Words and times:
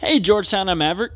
Hey, 0.00 0.18
Georgetown, 0.18 0.70
I'm 0.70 0.78
Maverick. 0.78 1.12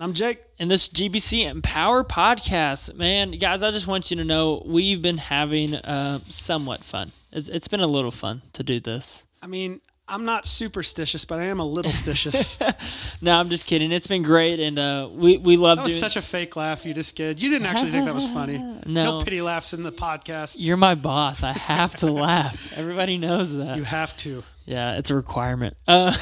I'm 0.00 0.12
Jake. 0.12 0.38
And 0.60 0.70
this 0.70 0.88
GBC 0.88 1.50
Empower 1.50 2.04
podcast, 2.04 2.94
man, 2.94 3.32
guys, 3.32 3.64
I 3.64 3.72
just 3.72 3.88
want 3.88 4.12
you 4.12 4.16
to 4.18 4.24
know 4.24 4.62
we've 4.64 5.02
been 5.02 5.18
having 5.18 5.74
uh, 5.74 6.20
somewhat 6.30 6.84
fun. 6.84 7.10
It's, 7.32 7.48
it's 7.48 7.66
been 7.66 7.80
a 7.80 7.86
little 7.88 8.12
fun 8.12 8.42
to 8.52 8.62
do 8.62 8.78
this. 8.78 9.24
I 9.42 9.48
mean, 9.48 9.80
I'm 10.06 10.24
not 10.24 10.46
superstitious, 10.46 11.24
but 11.24 11.40
I 11.40 11.46
am 11.46 11.58
a 11.58 11.64
little 11.64 11.90
stitious. 11.90 12.60
no, 13.20 13.40
I'm 13.40 13.50
just 13.50 13.66
kidding. 13.66 13.90
It's 13.90 14.06
been 14.06 14.22
great, 14.22 14.60
and 14.60 14.78
uh, 14.78 15.08
we 15.12 15.36
we 15.36 15.56
love 15.56 15.78
that 15.78 15.82
was 15.82 15.94
doing. 15.94 16.00
such 16.00 16.16
a 16.16 16.22
fake 16.22 16.54
laugh 16.54 16.86
you 16.86 16.94
just 16.94 17.16
did. 17.16 17.42
You 17.42 17.50
didn't 17.50 17.66
actually 17.66 17.90
think 17.90 18.04
that 18.06 18.14
was 18.14 18.26
funny. 18.28 18.58
No. 18.86 19.18
no 19.18 19.24
pity 19.24 19.42
laughs 19.42 19.74
in 19.74 19.82
the 19.82 19.92
podcast. 19.92 20.56
You're 20.60 20.78
my 20.78 20.94
boss. 20.94 21.42
I 21.42 21.52
have 21.52 21.96
to 21.96 22.06
laugh. 22.10 22.72
Everybody 22.76 23.18
knows 23.18 23.54
that. 23.56 23.76
You 23.76 23.82
have 23.82 24.16
to. 24.18 24.44
Yeah, 24.64 24.96
it's 24.96 25.10
a 25.10 25.14
requirement. 25.14 25.76
Uh, 25.86 26.16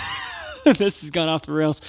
this 0.78 1.00
has 1.00 1.12
gone 1.12 1.28
off 1.28 1.42
the 1.42 1.52
rails. 1.52 1.80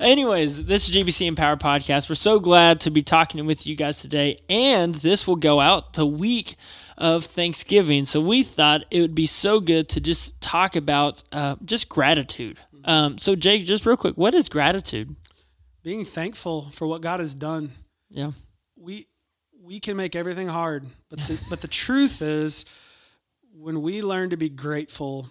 Anyways, 0.00 0.64
this 0.64 0.88
is 0.88 0.94
GBC 0.94 1.26
Empower 1.26 1.56
Podcast. 1.56 2.08
We're 2.08 2.16
so 2.16 2.40
glad 2.40 2.80
to 2.80 2.90
be 2.90 3.00
talking 3.00 3.46
with 3.46 3.64
you 3.64 3.76
guys 3.76 4.00
today, 4.00 4.38
and 4.48 4.92
this 4.96 5.24
will 5.24 5.36
go 5.36 5.60
out 5.60 5.92
the 5.92 6.04
week 6.04 6.56
of 6.98 7.26
Thanksgiving. 7.26 8.04
So 8.04 8.20
we 8.20 8.42
thought 8.42 8.86
it 8.90 9.00
would 9.00 9.14
be 9.14 9.26
so 9.26 9.60
good 9.60 9.88
to 9.90 10.00
just 10.00 10.40
talk 10.40 10.74
about 10.74 11.22
uh, 11.30 11.54
just 11.64 11.88
gratitude. 11.88 12.58
Um, 12.84 13.18
so 13.18 13.36
Jake, 13.36 13.64
just 13.66 13.86
real 13.86 13.96
quick, 13.96 14.16
what 14.16 14.34
is 14.34 14.48
gratitude? 14.48 15.14
Being 15.84 16.04
thankful 16.04 16.70
for 16.72 16.88
what 16.88 17.02
God 17.02 17.20
has 17.20 17.36
done. 17.36 17.70
Yeah, 18.10 18.32
we 18.76 19.06
we 19.62 19.78
can 19.78 19.96
make 19.96 20.16
everything 20.16 20.48
hard, 20.48 20.86
but 21.08 21.20
the, 21.20 21.38
but 21.48 21.60
the 21.60 21.68
truth 21.68 22.20
is, 22.20 22.64
when 23.52 23.80
we 23.80 24.02
learn 24.02 24.30
to 24.30 24.36
be 24.36 24.48
grateful, 24.48 25.28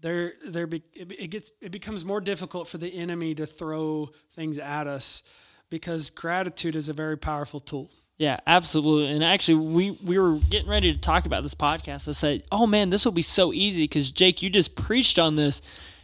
there 0.00 0.34
there 0.46 0.66
be, 0.66 0.82
it, 0.94 1.30
gets 1.30 1.50
it 1.60 1.70
becomes 1.70 2.04
more 2.04 2.20
difficult 2.20 2.68
for 2.68 2.78
the 2.78 2.88
enemy 2.94 3.34
to 3.34 3.46
throw 3.46 4.10
things 4.32 4.58
at 4.58 4.86
us 4.86 5.22
because 5.68 6.10
gratitude 6.10 6.74
is 6.74 6.88
a 6.88 6.92
very 6.92 7.16
powerful 7.16 7.60
tool. 7.60 7.90
Yeah, 8.16 8.38
absolutely. 8.46 9.14
And 9.14 9.24
actually, 9.24 9.54
we 9.54 9.90
we 10.04 10.18
were 10.18 10.36
getting 10.36 10.68
ready 10.68 10.92
to 10.92 10.98
talk 10.98 11.24
about 11.24 11.42
this 11.42 11.54
podcast. 11.54 12.06
I 12.06 12.12
said, 12.12 12.44
"Oh 12.52 12.66
man, 12.66 12.90
this 12.90 13.04
will 13.04 13.12
be 13.12 13.22
so 13.22 13.52
easy 13.52 13.84
because 13.84 14.10
Jake, 14.10 14.42
you 14.42 14.50
just 14.50 14.74
preached 14.74 15.18
on 15.18 15.36
this." 15.36 15.62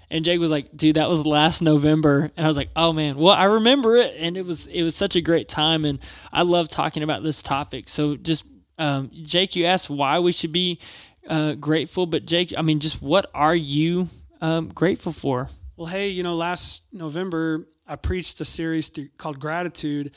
And 0.09 0.25
Jake 0.25 0.41
was 0.41 0.51
like, 0.51 0.75
"Dude, 0.75 0.97
that 0.97 1.11
was 1.11 1.27
last 1.27 1.61
November." 1.61 2.31
And 2.37 2.47
I 2.47 2.49
was 2.49 2.57
like, 2.57 2.71
"Oh 2.75 2.95
man, 2.95 3.19
well, 3.19 3.35
I 3.35 3.45
remember 3.45 3.97
it, 3.97 4.15
and 4.19 4.37
it 4.39 4.47
was 4.47 4.67
it 4.69 4.83
was 4.83 4.97
such 4.97 5.15
a 5.15 5.21
great 5.21 5.47
time, 5.49 5.85
and 5.85 5.99
I 6.33 6.41
love 6.43 6.69
talking 6.69 7.03
about 7.03 7.23
this 7.23 7.43
topic." 7.43 7.89
So, 7.91 8.17
just 8.17 8.45
um, 8.79 9.11
Jake, 9.13 9.55
you 9.55 9.67
asked 9.67 9.91
why 9.91 10.19
we 10.19 10.33
should 10.33 10.53
be 10.53 10.81
uh, 11.29 11.55
grateful, 11.55 12.07
but 12.07 12.27
Jake, 12.27 12.53
I 12.57 12.63
mean, 12.63 12.81
just 12.81 13.03
what 13.03 13.31
are 13.35 13.55
you 13.57 14.09
um, 14.41 14.69
grateful 14.69 15.13
for? 15.13 15.51
Well, 15.77 15.89
hey, 15.89 16.09
you 16.09 16.23
know, 16.23 16.35
last 16.35 16.85
November 16.93 17.67
I 17.87 17.97
preached 17.97 18.41
a 18.41 18.45
series 18.45 18.89
through, 18.89 19.09
called 19.19 19.39
Gratitude 19.39 20.13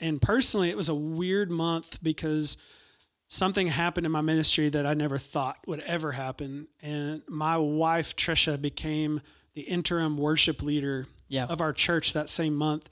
and 0.00 0.20
personally, 0.20 0.70
it 0.70 0.76
was 0.76 0.88
a 0.88 0.94
weird 0.94 1.50
month 1.50 2.02
because 2.02 2.56
something 3.28 3.66
happened 3.66 4.06
in 4.06 4.12
my 4.12 4.22
ministry 4.22 4.68
that 4.70 4.86
I 4.86 4.94
never 4.94 5.18
thought 5.18 5.58
would 5.66 5.80
ever 5.80 6.12
happen. 6.12 6.68
And 6.82 7.22
my 7.28 7.58
wife, 7.58 8.16
Trisha, 8.16 8.60
became 8.60 9.20
the 9.54 9.62
interim 9.62 10.16
worship 10.16 10.62
leader 10.62 11.06
yeah. 11.28 11.44
of 11.44 11.60
our 11.60 11.72
church 11.72 12.14
that 12.14 12.28
same 12.28 12.54
month. 12.54 12.88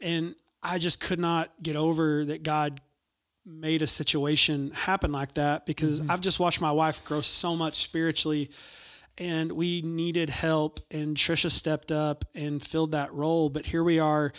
And 0.00 0.34
I 0.62 0.78
just 0.78 1.00
could 1.00 1.20
not 1.20 1.52
get 1.62 1.76
over 1.76 2.24
that 2.24 2.42
God 2.42 2.80
made 3.48 3.80
a 3.82 3.86
situation 3.86 4.70
happen 4.72 5.10
like 5.10 5.34
that 5.34 5.64
because 5.64 6.00
mm-hmm. 6.00 6.10
I've 6.10 6.20
just 6.20 6.38
watched 6.38 6.60
my 6.60 6.72
wife 6.72 7.02
grow 7.04 7.22
so 7.22 7.56
much 7.56 7.82
spiritually 7.82 8.50
and 9.16 9.50
we 9.52 9.80
needed 9.82 10.28
help 10.28 10.80
and 10.90 11.16
Trisha 11.16 11.50
stepped 11.50 11.90
up 11.90 12.26
and 12.34 12.62
filled 12.62 12.92
that 12.92 13.12
role 13.14 13.48
but 13.48 13.64
here 13.64 13.82
we 13.82 13.98
are 13.98 14.32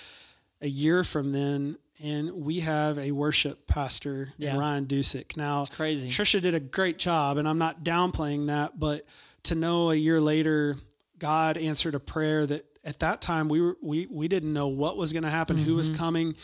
a 0.62 0.68
year 0.68 1.04
from 1.04 1.32
then 1.32 1.78
and 2.02 2.32
we 2.32 2.62
have 2.62 2.98
a 2.98 3.12
worship 3.12 3.68
pastor 3.68 4.34
yeah. 4.38 4.58
Ryan 4.58 4.86
Dusick. 4.86 5.36
Now, 5.36 5.64
it's 5.64 5.76
crazy. 5.76 6.08
Trisha 6.08 6.42
did 6.42 6.56
a 6.56 6.60
great 6.60 6.98
job, 6.98 7.38
and 7.38 7.48
I'm 7.48 7.58
not 7.58 7.84
downplaying 7.84 8.48
that, 8.48 8.80
but 8.80 9.06
to 9.44 9.56
know 9.56 9.92
a 9.92 9.96
year 9.96 10.22
later, 10.22 10.78
God 11.18 11.58
answered 11.58 11.96
a 11.96 12.00
prayer 12.00 12.46
that 12.46 12.66
at 12.84 13.00
that 13.00 13.22
time 13.22 13.50
we 13.50 13.62
were 13.62 13.78
we 13.82 14.08
we 14.10 14.28
didn't 14.28 14.54
know 14.54 14.68
what 14.68 14.98
was 14.98 15.14
going 15.14 15.24
to 15.24 15.30
happen, 15.30 15.58
mm-hmm. 15.58 15.66
who 15.66 15.76
was 15.76 15.90
mm-hmm. 15.90 16.00
coming, 16.00 16.36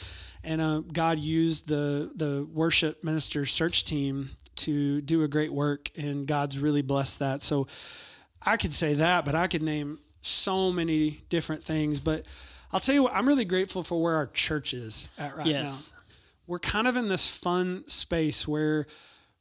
and 0.44 0.62
uh, 0.62 0.79
God 0.79 1.19
used 1.19 1.68
the 1.68 2.12
the 2.16 2.47
worship 2.51 3.03
minister 3.03 3.46
search 3.46 3.84
team 3.84 4.31
to 4.57 5.01
do 5.01 5.24
a 5.24 5.28
great 5.28 5.53
work, 5.53 5.91
and 5.95 6.28
God's 6.28 6.57
really 6.57 6.81
blessed 6.81 7.19
that. 7.19 7.41
So 7.41 7.68
I 8.41 8.57
could 8.57 8.74
say 8.74 8.95
that, 8.95 9.25
but 9.25 9.35
I 9.35 9.47
could 9.47 9.63
name 9.63 10.00
so 10.22 10.72
many 10.72 11.24
different 11.29 11.63
things, 11.63 12.00
but 12.00 12.25
I'll 12.72 12.79
tell 12.79 12.95
you 12.95 13.03
what, 13.03 13.13
I'm 13.13 13.28
really 13.28 13.45
grateful 13.45 13.84
for 13.84 14.01
where 14.01 14.16
our 14.16 14.28
church 14.28 14.74
is 14.74 15.07
at 15.18 15.38
right 15.38 15.45
yes. 15.45 15.91
now. 15.91 16.01
We're 16.47 16.59
kind 16.59 16.88
of 16.88 16.95
in 16.95 17.07
this 17.09 17.28
fun 17.28 17.84
space 17.88 18.47
where 18.47 18.85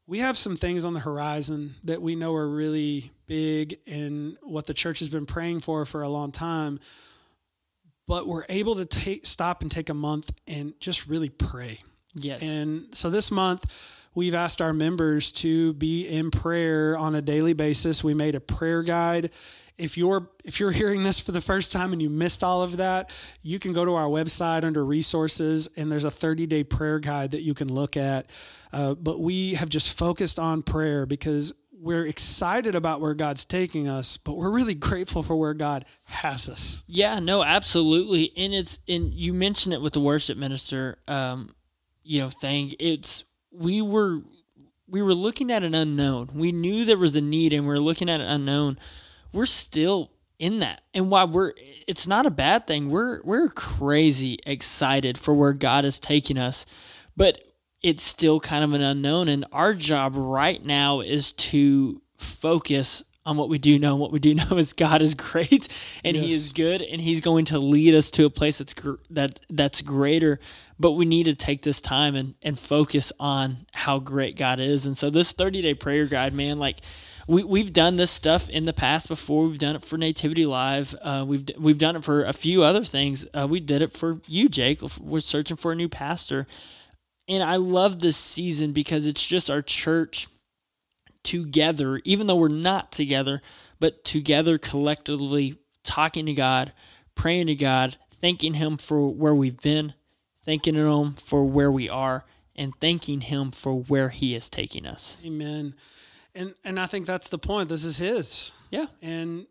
we 0.06 0.18
have 0.18 0.36
some 0.36 0.56
things 0.56 0.84
on 0.84 0.94
the 0.94 1.00
horizon 1.00 1.76
that 1.84 2.02
we 2.02 2.14
know 2.14 2.34
are 2.34 2.48
really 2.48 3.12
big 3.26 3.78
and 3.86 4.36
what 4.42 4.66
the 4.66 4.74
church 4.74 4.98
has 4.98 5.08
been 5.08 5.26
praying 5.26 5.60
for 5.60 5.84
for 5.84 6.02
a 6.02 6.08
long 6.08 6.30
time. 6.30 6.78
But 8.06 8.26
we're 8.26 8.44
able 8.50 8.76
to 8.76 8.84
take 8.84 9.24
stop 9.24 9.62
and 9.62 9.70
take 9.70 9.88
a 9.88 9.94
month 9.94 10.30
and 10.46 10.74
just 10.78 11.06
really 11.06 11.30
pray. 11.30 11.80
Yes. 12.14 12.42
And 12.42 12.94
so 12.94 13.08
this 13.08 13.30
month 13.30 13.64
we've 14.14 14.34
asked 14.34 14.60
our 14.60 14.74
members 14.74 15.32
to 15.32 15.72
be 15.72 16.06
in 16.06 16.30
prayer 16.30 16.98
on 16.98 17.14
a 17.14 17.22
daily 17.22 17.54
basis. 17.54 18.04
We 18.04 18.12
made 18.14 18.34
a 18.34 18.40
prayer 18.40 18.82
guide 18.82 19.30
if 19.78 19.96
you're 19.96 20.28
if 20.44 20.60
you're 20.60 20.70
hearing 20.70 21.02
this 21.02 21.18
for 21.18 21.32
the 21.32 21.40
first 21.40 21.72
time 21.72 21.92
and 21.92 22.00
you 22.00 22.10
missed 22.10 22.44
all 22.44 22.62
of 22.62 22.76
that, 22.76 23.10
you 23.42 23.58
can 23.58 23.72
go 23.72 23.84
to 23.84 23.94
our 23.94 24.06
website 24.06 24.64
under 24.64 24.84
resources 24.84 25.68
and 25.76 25.90
there's 25.90 26.04
a 26.04 26.10
30 26.10 26.46
day 26.46 26.64
prayer 26.64 26.98
guide 26.98 27.32
that 27.32 27.42
you 27.42 27.54
can 27.54 27.68
look 27.68 27.96
at. 27.96 28.26
Uh, 28.72 28.94
but 28.94 29.20
we 29.20 29.54
have 29.54 29.68
just 29.68 29.92
focused 29.92 30.38
on 30.38 30.62
prayer 30.62 31.06
because 31.06 31.52
we're 31.84 32.06
excited 32.06 32.74
about 32.74 33.00
where 33.00 33.14
God's 33.14 33.44
taking 33.44 33.88
us, 33.88 34.16
but 34.16 34.34
we're 34.34 34.50
really 34.50 34.74
grateful 34.74 35.22
for 35.22 35.36
where 35.36 35.54
God 35.54 35.84
has 36.04 36.48
us. 36.48 36.82
Yeah, 36.86 37.18
no, 37.18 37.44
absolutely. 37.44 38.32
And 38.36 38.54
it's 38.54 38.78
and 38.88 39.12
you 39.12 39.32
mentioned 39.32 39.74
it 39.74 39.82
with 39.82 39.92
the 39.92 40.00
worship 40.00 40.38
minister, 40.38 40.98
um, 41.08 41.54
you 42.02 42.20
know, 42.20 42.30
thing. 42.30 42.74
It's 42.78 43.24
we 43.50 43.82
were 43.82 44.22
we 44.88 45.02
were 45.02 45.14
looking 45.14 45.50
at 45.50 45.62
an 45.62 45.74
unknown. 45.74 46.30
We 46.34 46.52
knew 46.52 46.84
there 46.84 46.98
was 46.98 47.16
a 47.16 47.20
need, 47.20 47.52
and 47.52 47.66
we 47.66 47.74
are 47.74 47.80
looking 47.80 48.08
at 48.08 48.20
an 48.20 48.28
unknown 48.28 48.78
we're 49.34 49.46
still 49.46 50.10
in 50.38 50.60
that. 50.60 50.82
And 50.92 51.10
while 51.10 51.28
we're 51.28 51.52
it's 51.86 52.06
not 52.06 52.26
a 52.26 52.30
bad 52.30 52.66
thing. 52.66 52.90
We're 52.90 53.20
we're 53.22 53.48
crazy 53.48 54.38
excited 54.46 55.18
for 55.18 55.34
where 55.34 55.52
God 55.52 55.84
is 55.84 55.98
taking 55.98 56.38
us. 56.38 56.66
But 57.16 57.42
it's 57.82 58.02
still 58.02 58.40
kind 58.40 58.64
of 58.64 58.72
an 58.72 58.82
unknown 58.82 59.28
and 59.28 59.44
our 59.52 59.74
job 59.74 60.14
right 60.16 60.64
now 60.64 61.00
is 61.00 61.32
to 61.32 62.00
focus 62.16 63.04
on 63.26 63.36
what 63.36 63.48
we 63.48 63.58
do 63.58 63.78
know. 63.78 63.92
and 63.92 64.00
What 64.00 64.12
we 64.12 64.18
do 64.18 64.34
know 64.50 64.56
is 64.56 64.72
God 64.72 65.02
is 65.02 65.14
great 65.14 65.68
and 66.04 66.16
yes. 66.16 66.24
He 66.26 66.32
is 66.32 66.52
good, 66.52 66.82
and 66.82 67.00
He's 67.00 67.20
going 67.20 67.46
to 67.46 67.58
lead 67.58 67.94
us 67.94 68.10
to 68.12 68.24
a 68.24 68.30
place 68.30 68.58
that's 68.58 68.74
gr- 68.74 68.94
that 69.10 69.40
that's 69.50 69.80
greater. 69.82 70.40
But 70.78 70.92
we 70.92 71.04
need 71.04 71.24
to 71.24 71.34
take 71.34 71.62
this 71.62 71.80
time 71.80 72.14
and 72.14 72.34
and 72.42 72.58
focus 72.58 73.12
on 73.18 73.66
how 73.72 73.98
great 73.98 74.36
God 74.36 74.60
is. 74.60 74.86
And 74.86 74.96
so 74.96 75.10
this 75.10 75.32
thirty 75.32 75.62
day 75.62 75.74
prayer 75.74 76.06
guide, 76.06 76.34
man, 76.34 76.58
like 76.58 76.80
we 77.26 77.42
we've 77.42 77.72
done 77.72 77.96
this 77.96 78.10
stuff 78.10 78.48
in 78.48 78.64
the 78.64 78.72
past 78.72 79.08
before. 79.08 79.46
We've 79.46 79.58
done 79.58 79.76
it 79.76 79.84
for 79.84 79.96
Nativity 79.96 80.46
Live. 80.46 80.94
Uh, 81.00 81.24
we've 81.26 81.48
we've 81.58 81.78
done 81.78 81.96
it 81.96 82.04
for 82.04 82.24
a 82.24 82.32
few 82.32 82.62
other 82.62 82.84
things. 82.84 83.26
Uh, 83.34 83.46
we 83.48 83.60
did 83.60 83.82
it 83.82 83.92
for 83.92 84.20
you, 84.26 84.48
Jake. 84.48 84.80
We're 85.00 85.20
searching 85.20 85.56
for 85.56 85.72
a 85.72 85.76
new 85.76 85.88
pastor, 85.88 86.46
and 87.28 87.42
I 87.42 87.56
love 87.56 88.00
this 88.00 88.16
season 88.16 88.72
because 88.72 89.06
it's 89.06 89.26
just 89.26 89.50
our 89.50 89.62
church 89.62 90.28
together, 91.22 92.00
even 92.04 92.26
though 92.26 92.36
we're 92.36 92.48
not 92.48 92.92
together, 92.92 93.40
but 93.80 94.04
together 94.04 94.58
collectively 94.58 95.58
talking 95.82 96.26
to 96.26 96.34
God, 96.34 96.72
praying 97.14 97.46
to 97.46 97.54
God, 97.54 97.96
thanking 98.20 98.54
Him 98.54 98.76
for 98.76 99.08
where 99.08 99.34
we've 99.34 99.60
been, 99.60 99.94
thanking 100.44 100.74
Him 100.74 101.14
for 101.14 101.44
where 101.44 101.72
we 101.72 101.88
are, 101.88 102.24
and 102.54 102.74
thanking 102.80 103.22
Him 103.22 103.50
for 103.50 103.74
where 103.74 104.10
He 104.10 104.34
is 104.34 104.50
taking 104.50 104.86
us. 104.86 105.16
Amen 105.24 105.74
and 106.34 106.54
and 106.64 106.78
I 106.78 106.86
think 106.86 107.06
that's 107.06 107.28
the 107.28 107.38
point. 107.38 107.68
This 107.68 107.84
is 107.84 107.98
his. 107.98 108.52
Yeah. 108.70 108.86
And 109.02 109.46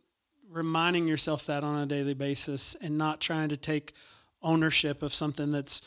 reminding 0.50 1.08
yourself 1.08 1.46
that 1.48 1.64
on 1.64 1.80
a 1.80 1.86
daily 1.86 2.14
basis 2.14 2.76
and 2.82 2.98
not 2.98 3.20
trying 3.20 3.50
to 3.50 3.58
take 3.58 3.94
ownership 4.42 5.02
of 5.02 5.14
something 5.14 5.52
that's 5.52 5.82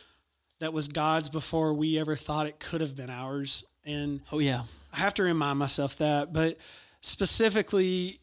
that 0.59 0.73
was 0.73 0.89
God's 0.89 1.29
before 1.29 1.75
we 1.75 1.99
ever 1.99 2.17
thought 2.17 2.47
it 2.47 2.59
could 2.59 2.81
have 2.81 2.97
been 2.97 3.11
ours. 3.11 3.65
And 3.85 4.21
oh 4.33 4.39
yeah. 4.39 4.65
I 4.93 4.99
have 4.99 5.15
to 5.15 5.23
remind 5.23 5.59
myself 5.59 5.97
that, 5.99 6.33
but 6.33 6.59
specifically 7.01 8.21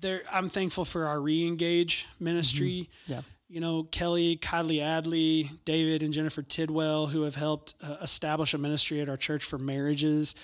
there 0.00 0.22
I'm 0.32 0.48
thankful 0.48 0.84
for 0.84 1.06
our 1.06 1.20
re-engage 1.20 2.06
ministry. 2.18 2.88
Mm-hmm. 3.04 3.12
Yeah. 3.12 3.20
You 3.48 3.60
know, 3.60 3.84
Kelly, 3.84 4.38
Kylie 4.38 4.80
Adley, 4.80 5.50
David 5.64 6.02
and 6.02 6.12
Jennifer 6.12 6.42
Tidwell 6.42 7.06
who 7.06 7.22
have 7.22 7.36
helped 7.36 7.74
uh, 7.80 7.98
establish 8.02 8.54
a 8.54 8.58
ministry 8.58 9.00
at 9.00 9.08
our 9.08 9.16
church 9.16 9.44
for 9.44 9.58
marriages 9.58 10.34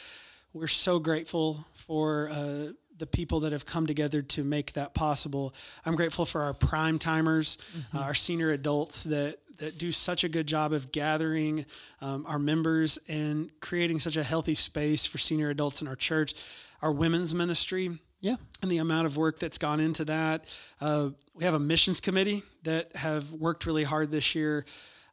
we're 0.53 0.69
so 0.69 0.99
grateful 0.99 1.65
for 1.75 2.29
uh, 2.31 2.69
the 2.99 3.07
people 3.07 3.41
that 3.41 3.53
have 3.53 3.67
come 3.67 3.87
together 3.87 4.23
to 4.23 4.45
make 4.45 4.73
that 4.75 4.95
possible. 4.95 5.55
I'm 5.85 5.97
grateful 5.97 6.25
for 6.27 6.43
our 6.43 6.55
prime 6.55 6.99
timers, 6.99 7.59
mm-hmm. 7.77 7.97
uh, 7.97 8.03
our 8.03 8.15
senior 8.15 8.51
adults 8.51 9.05
that 9.05 9.39
that 9.59 9.79
do 9.79 9.93
such 9.93 10.25
a 10.25 10.29
good 10.29 10.47
job 10.47 10.73
of 10.73 10.91
gathering 10.91 11.67
um, 12.01 12.27
our 12.27 12.39
members 12.39 12.99
and 13.07 13.51
creating 13.61 14.01
such 14.01 14.17
a 14.17 14.23
healthy 14.25 14.55
space 14.55 15.07
for 15.07 15.19
senior 15.19 15.51
adults 15.51 15.81
in 15.81 15.87
our 15.89 15.95
church. 15.95 16.35
Our 16.81 16.91
women's 16.91 17.33
ministry, 17.33 17.99
yeah, 18.21 18.37
and 18.61 18.73
the 18.73 18.79
amount 18.79 19.07
of 19.07 19.17
work 19.17 19.39
that's 19.39 19.59
gone 19.59 19.79
into 19.79 20.05
that. 20.07 20.47
Uh, 20.81 21.11
we 21.35 21.45
have 21.45 21.55
a 21.55 21.61
missions 21.61 22.01
committee 22.01 22.43
that 22.65 22.97
have 22.97 23.31
worked 23.33 23.67
really 23.67 23.85
hard 23.85 24.11
this 24.11 24.35
year. 24.35 24.65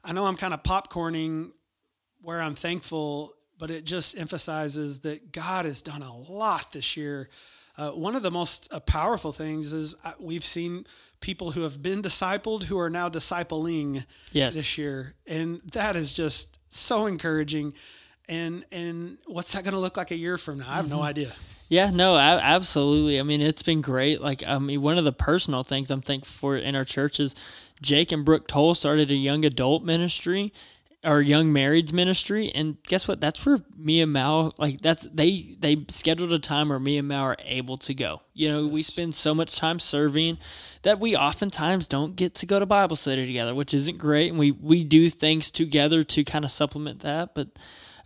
I 0.04 0.14
know 0.14 0.26
I'm 0.26 0.38
kind 0.38 0.54
of 0.54 0.64
popcorning 0.64 1.52
where 2.22 2.42
I'm 2.42 2.56
thankful, 2.56 3.34
but 3.60 3.70
it 3.70 3.86
just 3.86 4.18
emphasizes 4.18 5.00
that 5.00 5.32
God 5.32 5.66
has 5.66 5.82
done 5.82 6.02
a 6.02 6.16
lot 6.16 6.72
this 6.72 6.98
year. 6.98 7.30
Uh, 7.78 7.92
one 7.92 8.16
of 8.16 8.24
the 8.24 8.32
most 8.32 8.68
uh, 8.72 8.80
powerful 8.80 9.32
things 9.32 9.72
is 9.72 9.96
uh, 10.04 10.14
we've 10.20 10.44
seen 10.44 10.88
people 11.20 11.52
who 11.52 11.62
have 11.62 11.84
been 11.84 12.02
discipled 12.02 12.64
who 12.64 12.80
are 12.80 12.90
now 12.90 13.10
discipling 13.10 14.06
yes. 14.32 14.56
this 14.56 14.78
year, 14.78 15.14
and 15.28 15.62
that 15.74 15.96
is 15.96 16.12
just 16.12 16.58
so 16.70 17.06
encouraging. 17.06 17.74
And 18.28 18.66
and 18.72 19.18
what's 19.28 19.52
that 19.54 19.64
going 19.64 19.74
to 19.74 19.80
look 19.80 19.98
like 19.98 20.12
a 20.12 20.16
year 20.16 20.38
from 20.38 20.60
now? 20.60 20.70
I 20.70 20.76
have 20.76 20.86
mm-hmm. 20.86 20.96
no 20.96 21.02
idea. 21.02 21.34
Yeah, 21.68 21.92
no, 21.92 22.16
I, 22.16 22.40
absolutely. 22.40 23.20
I 23.20 23.24
mean, 23.24 23.42
it's 23.42 23.62
been 23.62 23.82
great. 23.82 24.22
Like, 24.22 24.44
I 24.44 24.58
mean, 24.58 24.82
one 24.82 24.98
of 24.98 25.04
the 25.04 25.12
personal 25.12 25.64
things 25.64 25.92
I'm 25.92 26.02
thankful 26.02 26.32
for 26.32 26.58
in 26.58 26.76
our 26.76 26.84
church 26.84 27.20
is 27.20 27.36
Jake 27.80 28.12
and 28.12 28.26
Brooke 28.26 28.48
Toll 28.48 28.74
started 28.74 29.12
a 29.12 29.16
young 29.16 29.46
adult 29.46 29.84
ministry 29.84 30.52
or 31.04 31.22
young 31.22 31.54
marrieds 31.54 31.94
ministry 31.94 32.52
and 32.54 32.76
guess 32.84 33.08
what 33.08 33.22
that's 33.22 33.46
where 33.46 33.60
me 33.78 34.02
and 34.02 34.12
mal 34.12 34.54
like 34.58 34.82
that's 34.82 35.08
they 35.14 35.56
they 35.60 35.86
scheduled 35.88 36.34
a 36.34 36.40
time 36.40 36.68
where 36.68 36.80
me 36.80 36.98
and 36.98 37.08
mal 37.08 37.24
are 37.24 37.38
able 37.46 37.78
to 37.78 37.94
go 37.94 38.22
you 38.34 38.50
know 38.50 38.66
yes. 38.66 38.74
we 38.74 38.84
spend 38.84 39.16
so 39.16 39.34
much 39.34 39.56
time 39.56 39.80
serving 39.80 40.38
that 40.82 41.00
we 41.00 41.16
oftentimes 41.16 41.88
don't 41.88 42.18
get 42.18 42.36
to 42.36 42.46
go 42.46 42.60
to 42.60 42.66
bible 42.66 42.98
study 42.98 43.26
together 43.26 43.56
which 43.56 43.74
isn't 43.74 43.98
great 43.98 44.30
and 44.30 44.38
we 44.38 44.52
we 44.52 44.84
do 44.84 45.10
things 45.10 45.50
together 45.52 46.04
to 46.04 46.26
kind 46.26 46.44
of 46.44 46.52
supplement 46.52 47.00
that 47.00 47.34
but 47.34 47.48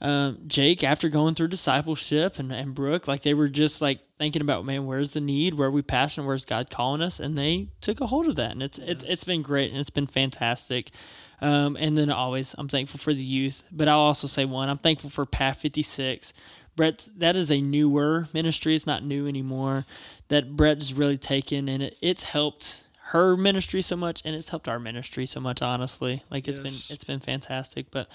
um, 0.04 0.40
Jake, 0.48 0.84
after 0.84 1.08
going 1.08 1.34
through 1.34 1.48
discipleship, 1.48 2.38
and, 2.38 2.52
and 2.52 2.76
Brooke, 2.76 3.08
like 3.08 3.22
they 3.24 3.34
were 3.34 3.48
just 3.48 3.82
like 3.82 4.02
thinking 4.20 4.42
about, 4.42 4.66
man, 4.66 4.86
where's 4.86 5.14
the 5.14 5.22
need? 5.22 5.54
Where 5.54 5.70
are 5.70 5.72
we 5.72 5.82
passionate? 5.82 6.28
Where's 6.28 6.44
God 6.44 6.70
calling 6.70 7.02
us? 7.02 7.22
And 7.22 7.38
they 7.38 7.70
took 7.80 8.02
a 8.02 8.08
hold 8.08 8.28
of 8.28 8.36
that, 8.36 8.52
and 8.52 8.62
it's 8.62 8.78
yes. 8.78 8.90
it's 8.90 9.04
it's 9.06 9.24
been 9.24 9.42
great, 9.42 9.72
and 9.72 9.80
it's 9.80 9.90
been 9.90 10.08
fantastic. 10.08 10.92
Um, 11.40 11.78
and 11.80 11.98
then 11.98 12.10
always, 12.10 12.54
I'm 12.58 12.68
thankful 12.68 13.00
for 13.00 13.14
the 13.14 13.24
youth, 13.24 13.64
but 13.72 13.88
I'll 13.88 14.00
also 14.00 14.28
say 14.28 14.44
one, 14.44 14.70
I'm 14.70 14.78
thankful 14.78 15.10
for 15.10 15.26
Path 15.26 15.60
56. 15.60 16.34
Brett, 16.76 17.08
that 17.18 17.36
is 17.36 17.52
a 17.52 17.62
newer 17.62 18.28
ministry. 18.34 18.76
It's 18.76 18.88
not 18.88 19.04
new 19.04 19.28
anymore. 19.28 19.86
That 20.28 20.56
Brett 20.56 20.78
has 20.78 20.94
really 20.94 21.18
taken, 21.18 21.70
and 21.70 21.82
it, 21.82 21.98
it's 22.02 22.24
helped 22.24 22.84
her 23.08 23.38
ministry 23.38 23.82
so 23.82 23.96
much, 23.96 24.22
and 24.26 24.36
it's 24.36 24.50
helped 24.50 24.68
our 24.68 24.80
ministry 24.80 25.26
so 25.26 25.40
much. 25.40 25.62
Honestly, 25.62 26.24
like 26.30 26.48
it's 26.48 26.60
yes. 26.60 26.88
been 26.88 26.96
it's 26.96 27.04
been 27.06 27.20
fantastic. 27.20 27.92
But 27.92 28.10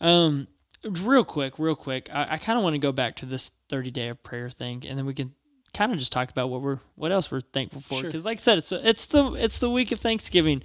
um, 0.00 0.46
real 0.84 1.24
quick, 1.24 1.58
real 1.58 1.76
quick, 1.76 2.08
I, 2.12 2.32
I 2.32 2.38
kind 2.38 2.58
of 2.58 2.62
want 2.62 2.74
to 2.74 2.78
go 2.78 2.92
back 2.92 3.16
to 3.16 3.26
this 3.26 3.50
30 3.70 3.90
day 3.90 4.08
of 4.08 4.22
prayer 4.22 4.50
thing, 4.50 4.84
and 4.86 4.98
then 4.98 5.06
we 5.06 5.14
can 5.14 5.34
kind 5.74 5.92
of 5.92 5.98
just 5.98 6.12
talk 6.12 6.30
about 6.30 6.50
what 6.50 6.62
we're 6.62 6.80
what 6.94 7.12
else 7.12 7.30
we're 7.30 7.40
thankful 7.40 7.80
for. 7.80 8.02
Because, 8.02 8.22
sure. 8.22 8.30
like 8.30 8.38
I 8.38 8.40
said, 8.40 8.58
it's 8.58 8.72
a, 8.72 8.88
it's 8.88 9.06
the 9.06 9.32
it's 9.34 9.58
the 9.58 9.70
week 9.70 9.92
of 9.92 10.00
Thanksgiving. 10.00 10.62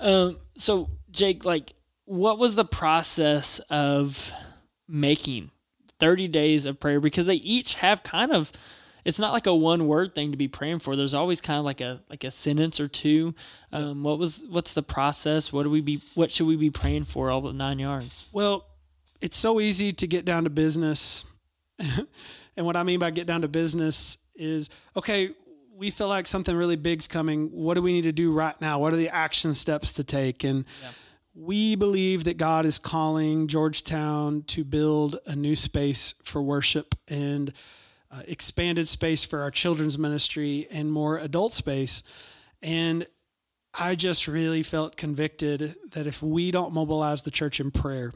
Um, 0.00 0.38
so 0.56 0.90
Jake, 1.10 1.44
like, 1.44 1.72
what 2.04 2.38
was 2.38 2.54
the 2.54 2.64
process 2.64 3.58
of 3.70 4.32
making 4.88 5.50
30 5.98 6.28
days 6.28 6.66
of 6.66 6.78
prayer? 6.80 7.00
Because 7.00 7.26
they 7.26 7.34
each 7.34 7.74
have 7.74 8.02
kind 8.02 8.32
of 8.32 8.52
it's 9.04 9.18
not 9.18 9.32
like 9.32 9.46
a 9.46 9.54
one 9.54 9.86
word 9.86 10.14
thing 10.14 10.30
to 10.30 10.36
be 10.36 10.48
praying 10.48 10.78
for. 10.78 10.96
There's 10.96 11.14
always 11.14 11.40
kind 11.40 11.58
of 11.58 11.64
like 11.64 11.80
a 11.80 12.00
like 12.08 12.24
a 12.24 12.30
sentence 12.30 12.80
or 12.80 12.88
two. 12.88 13.34
Um, 13.72 14.02
what 14.02 14.18
was 14.18 14.44
what's 14.48 14.74
the 14.74 14.82
process? 14.82 15.52
What 15.52 15.64
do 15.64 15.70
we 15.70 15.80
be 15.80 16.00
what 16.14 16.30
should 16.30 16.46
we 16.46 16.56
be 16.56 16.70
praying 16.70 17.04
for 17.04 17.30
all 17.30 17.42
the 17.42 17.52
nine 17.52 17.78
yards? 17.78 18.26
Well, 18.32 18.66
it's 19.24 19.38
so 19.38 19.58
easy 19.58 19.90
to 19.90 20.06
get 20.06 20.26
down 20.26 20.44
to 20.44 20.50
business. 20.50 21.24
and 21.78 22.66
what 22.66 22.76
I 22.76 22.82
mean 22.82 23.00
by 23.00 23.10
get 23.10 23.26
down 23.26 23.40
to 23.40 23.48
business 23.48 24.18
is 24.34 24.68
okay, 24.94 25.30
we 25.74 25.90
feel 25.90 26.08
like 26.08 26.26
something 26.26 26.54
really 26.54 26.76
big's 26.76 27.08
coming. 27.08 27.46
What 27.50 27.72
do 27.72 27.80
we 27.80 27.94
need 27.94 28.02
to 28.02 28.12
do 28.12 28.34
right 28.34 28.60
now? 28.60 28.78
What 28.80 28.92
are 28.92 28.96
the 28.96 29.08
action 29.08 29.54
steps 29.54 29.94
to 29.94 30.04
take? 30.04 30.44
And 30.44 30.66
yeah. 30.82 30.90
we 31.34 31.74
believe 31.74 32.24
that 32.24 32.36
God 32.36 32.66
is 32.66 32.78
calling 32.78 33.48
Georgetown 33.48 34.42
to 34.48 34.62
build 34.62 35.18
a 35.24 35.34
new 35.34 35.56
space 35.56 36.14
for 36.22 36.42
worship 36.42 36.94
and 37.08 37.50
uh, 38.10 38.20
expanded 38.28 38.88
space 38.88 39.24
for 39.24 39.40
our 39.40 39.50
children's 39.50 39.96
ministry 39.96 40.68
and 40.70 40.92
more 40.92 41.16
adult 41.16 41.54
space. 41.54 42.02
And 42.60 43.06
I 43.72 43.94
just 43.94 44.28
really 44.28 44.62
felt 44.62 44.98
convicted 44.98 45.76
that 45.92 46.06
if 46.06 46.22
we 46.22 46.50
don't 46.50 46.74
mobilize 46.74 47.22
the 47.22 47.30
church 47.30 47.58
in 47.58 47.70
prayer, 47.70 48.12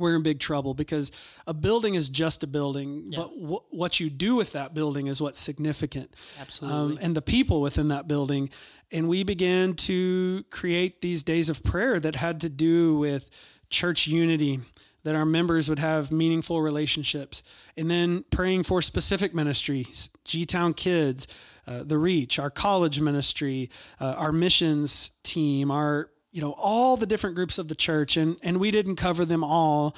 we're 0.00 0.16
in 0.16 0.22
big 0.22 0.40
trouble 0.40 0.74
because 0.74 1.12
a 1.46 1.54
building 1.54 1.94
is 1.94 2.08
just 2.08 2.42
a 2.42 2.46
building, 2.46 3.06
yeah. 3.10 3.18
but 3.18 3.40
w- 3.40 3.60
what 3.70 4.00
you 4.00 4.10
do 4.10 4.34
with 4.34 4.52
that 4.52 4.74
building 4.74 5.06
is 5.06 5.20
what's 5.20 5.40
significant. 5.40 6.14
Absolutely. 6.40 6.78
Um, 6.78 6.98
and 7.00 7.16
the 7.16 7.22
people 7.22 7.60
within 7.60 7.88
that 7.88 8.08
building. 8.08 8.50
And 8.90 9.08
we 9.08 9.22
began 9.22 9.74
to 9.74 10.44
create 10.50 11.00
these 11.00 11.22
days 11.22 11.48
of 11.48 11.62
prayer 11.62 12.00
that 12.00 12.16
had 12.16 12.40
to 12.40 12.48
do 12.48 12.96
with 12.98 13.30
church 13.68 14.06
unity, 14.08 14.60
that 15.04 15.14
our 15.14 15.26
members 15.26 15.68
would 15.68 15.78
have 15.78 16.10
meaningful 16.10 16.60
relationships, 16.60 17.42
and 17.76 17.90
then 17.90 18.24
praying 18.30 18.64
for 18.64 18.82
specific 18.82 19.34
ministries, 19.34 20.10
G 20.24 20.44
Town 20.44 20.74
Kids. 20.74 21.26
Uh, 21.66 21.84
the 21.84 21.98
Reach, 21.98 22.40
our 22.40 22.50
college 22.50 23.00
ministry, 23.00 23.70
uh, 24.00 24.14
our 24.16 24.32
missions 24.32 25.12
team, 25.22 25.70
our 25.70 26.10
you 26.32 26.40
know 26.40 26.52
all 26.56 26.96
the 26.96 27.06
different 27.06 27.36
groups 27.36 27.58
of 27.58 27.68
the 27.68 27.74
church 27.74 28.16
and 28.16 28.36
and 28.42 28.58
we 28.58 28.70
didn't 28.70 28.96
cover 28.96 29.24
them 29.24 29.42
all 29.42 29.96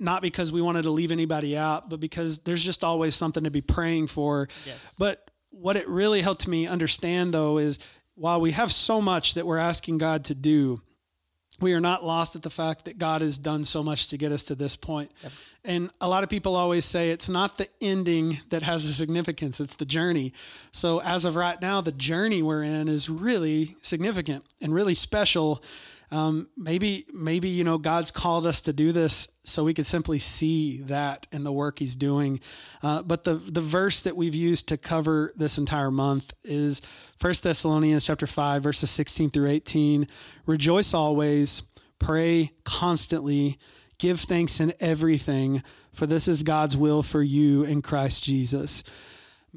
not 0.00 0.22
because 0.22 0.50
we 0.50 0.60
wanted 0.60 0.82
to 0.82 0.90
leave 0.90 1.12
anybody 1.12 1.56
out 1.56 1.88
but 1.88 2.00
because 2.00 2.40
there's 2.40 2.64
just 2.64 2.82
always 2.82 3.14
something 3.14 3.44
to 3.44 3.50
be 3.50 3.60
praying 3.60 4.06
for 4.06 4.48
yes. 4.66 4.94
but 4.98 5.30
what 5.50 5.76
it 5.76 5.88
really 5.88 6.20
helped 6.20 6.46
me 6.46 6.66
understand 6.66 7.32
though 7.32 7.58
is 7.58 7.78
while 8.14 8.40
we 8.40 8.50
have 8.50 8.72
so 8.72 9.00
much 9.00 9.34
that 9.34 9.46
we're 9.46 9.58
asking 9.58 9.98
God 9.98 10.24
to 10.24 10.34
do 10.34 10.82
we 11.60 11.74
are 11.74 11.80
not 11.80 12.04
lost 12.04 12.36
at 12.36 12.42
the 12.42 12.50
fact 12.50 12.84
that 12.84 12.98
God 12.98 13.20
has 13.20 13.38
done 13.38 13.64
so 13.64 13.82
much 13.82 14.08
to 14.08 14.16
get 14.16 14.32
us 14.32 14.44
to 14.44 14.54
this 14.54 14.76
point. 14.76 15.10
Yep. 15.22 15.32
And 15.64 15.90
a 16.00 16.08
lot 16.08 16.22
of 16.22 16.30
people 16.30 16.54
always 16.54 16.84
say 16.84 17.10
it's 17.10 17.28
not 17.28 17.58
the 17.58 17.68
ending 17.80 18.40
that 18.50 18.62
has 18.62 18.84
a 18.86 18.94
significance, 18.94 19.60
it's 19.60 19.74
the 19.74 19.84
journey. 19.84 20.32
So, 20.72 21.00
as 21.00 21.24
of 21.24 21.36
right 21.36 21.60
now, 21.60 21.80
the 21.80 21.92
journey 21.92 22.42
we're 22.42 22.62
in 22.62 22.88
is 22.88 23.10
really 23.10 23.76
significant 23.82 24.44
and 24.60 24.72
really 24.72 24.94
special 24.94 25.62
um, 26.10 26.48
maybe 26.56 27.06
maybe 27.12 27.48
you 27.48 27.64
know 27.64 27.78
God's 27.78 28.10
called 28.10 28.46
us 28.46 28.62
to 28.62 28.72
do 28.72 28.92
this 28.92 29.28
so 29.44 29.64
we 29.64 29.74
could 29.74 29.86
simply 29.86 30.18
see 30.18 30.78
that 30.82 31.26
in 31.32 31.44
the 31.44 31.52
work 31.52 31.78
He's 31.78 31.96
doing. 31.96 32.40
Uh, 32.82 33.02
but 33.02 33.24
the 33.24 33.34
the 33.34 33.60
verse 33.60 34.00
that 34.00 34.16
we've 34.16 34.34
used 34.34 34.68
to 34.68 34.76
cover 34.76 35.32
this 35.36 35.58
entire 35.58 35.90
month 35.90 36.32
is 36.44 36.80
First 37.18 37.42
Thessalonians 37.42 38.06
chapter 38.06 38.26
five 38.26 38.62
verses 38.62 38.90
sixteen 38.90 39.30
through 39.30 39.48
eighteen. 39.48 40.08
Rejoice 40.46 40.94
always, 40.94 41.62
pray 41.98 42.52
constantly, 42.64 43.58
give 43.98 44.20
thanks 44.20 44.60
in 44.60 44.72
everything, 44.80 45.62
for 45.92 46.06
this 46.06 46.28
is 46.28 46.42
God's 46.42 46.76
will 46.76 47.02
for 47.02 47.22
you 47.22 47.64
in 47.64 47.82
Christ 47.82 48.24
Jesus. 48.24 48.82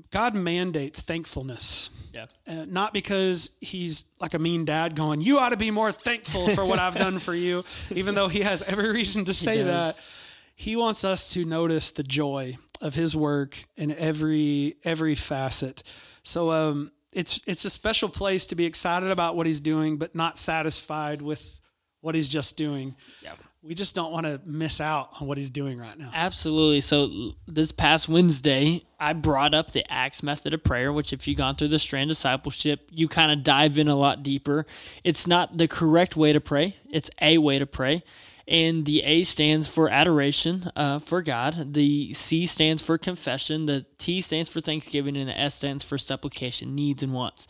God 0.09 0.35
mandates 0.35 1.01
thankfulness. 1.01 1.89
Yeah. 2.13 2.25
Uh, 2.47 2.65
not 2.65 2.93
because 2.93 3.51
he's 3.59 4.05
like 4.19 4.33
a 4.33 4.39
mean 4.39 4.65
dad 4.65 4.95
going, 4.95 5.21
you 5.21 5.39
ought 5.39 5.49
to 5.49 5.57
be 5.57 5.71
more 5.71 5.91
thankful 5.91 6.49
for 6.49 6.65
what 6.65 6.79
I've 6.79 6.95
done 6.95 7.19
for 7.19 7.33
you, 7.33 7.63
even 7.91 8.15
though 8.15 8.27
he 8.27 8.41
has 8.41 8.61
every 8.61 8.89
reason 8.89 9.25
to 9.25 9.33
say 9.33 9.57
he 9.57 9.63
that. 9.63 9.97
He 10.55 10.75
wants 10.75 11.03
us 11.03 11.33
to 11.33 11.45
notice 11.45 11.91
the 11.91 12.03
joy 12.03 12.57
of 12.81 12.93
his 12.93 13.15
work 13.15 13.65
in 13.77 13.91
every 13.95 14.77
every 14.83 15.15
facet. 15.15 15.83
So 16.23 16.51
um, 16.51 16.91
it's 17.11 17.41
it's 17.47 17.65
a 17.65 17.69
special 17.69 18.09
place 18.09 18.45
to 18.47 18.55
be 18.55 18.65
excited 18.65 19.09
about 19.09 19.35
what 19.35 19.47
he's 19.47 19.59
doing, 19.59 19.97
but 19.97 20.13
not 20.13 20.37
satisfied 20.37 21.21
with 21.21 21.59
what 22.01 22.15
he's 22.15 22.29
just 22.29 22.57
doing. 22.57 22.95
Yeah 23.23 23.33
we 23.63 23.75
just 23.75 23.93
don't 23.93 24.11
want 24.11 24.25
to 24.25 24.41
miss 24.43 24.81
out 24.81 25.09
on 25.19 25.27
what 25.27 25.37
he's 25.37 25.51
doing 25.51 25.77
right 25.77 25.97
now. 25.97 26.09
Absolutely. 26.13 26.81
So 26.81 27.33
this 27.47 27.71
past 27.71 28.09
Wednesday, 28.09 28.83
I 28.99 29.13
brought 29.13 29.53
up 29.53 29.71
the 29.71 29.89
Acts 29.91 30.23
method 30.23 30.53
of 30.53 30.63
prayer, 30.63 30.91
which 30.91 31.13
if 31.13 31.27
you've 31.27 31.37
gone 31.37 31.55
through 31.55 31.67
the 31.67 31.77
strand 31.77 32.09
discipleship, 32.09 32.87
you 32.89 33.07
kind 33.07 33.31
of 33.31 33.43
dive 33.43 33.77
in 33.77 33.87
a 33.87 33.95
lot 33.95 34.23
deeper. 34.23 34.65
It's 35.03 35.27
not 35.27 35.57
the 35.57 35.67
correct 35.67 36.15
way 36.15 36.33
to 36.33 36.41
pray. 36.41 36.77
It's 36.89 37.11
a 37.21 37.37
way 37.37 37.59
to 37.59 37.67
pray. 37.67 38.03
And 38.47 38.85
the 38.85 39.03
A 39.03 39.23
stands 39.23 39.67
for 39.67 39.89
adoration 39.89 40.71
uh, 40.75 40.97
for 40.97 41.21
God. 41.21 41.73
The 41.73 42.13
C 42.13 42.47
stands 42.47 42.81
for 42.81 42.97
confession. 42.97 43.67
The 43.67 43.85
T 43.99 44.21
stands 44.21 44.49
for 44.49 44.59
thanksgiving. 44.59 45.15
And 45.15 45.29
the 45.29 45.39
S 45.39 45.55
stands 45.55 45.83
for 45.83 45.99
supplication, 45.99 46.73
needs 46.73 47.03
and 47.03 47.13
wants 47.13 47.47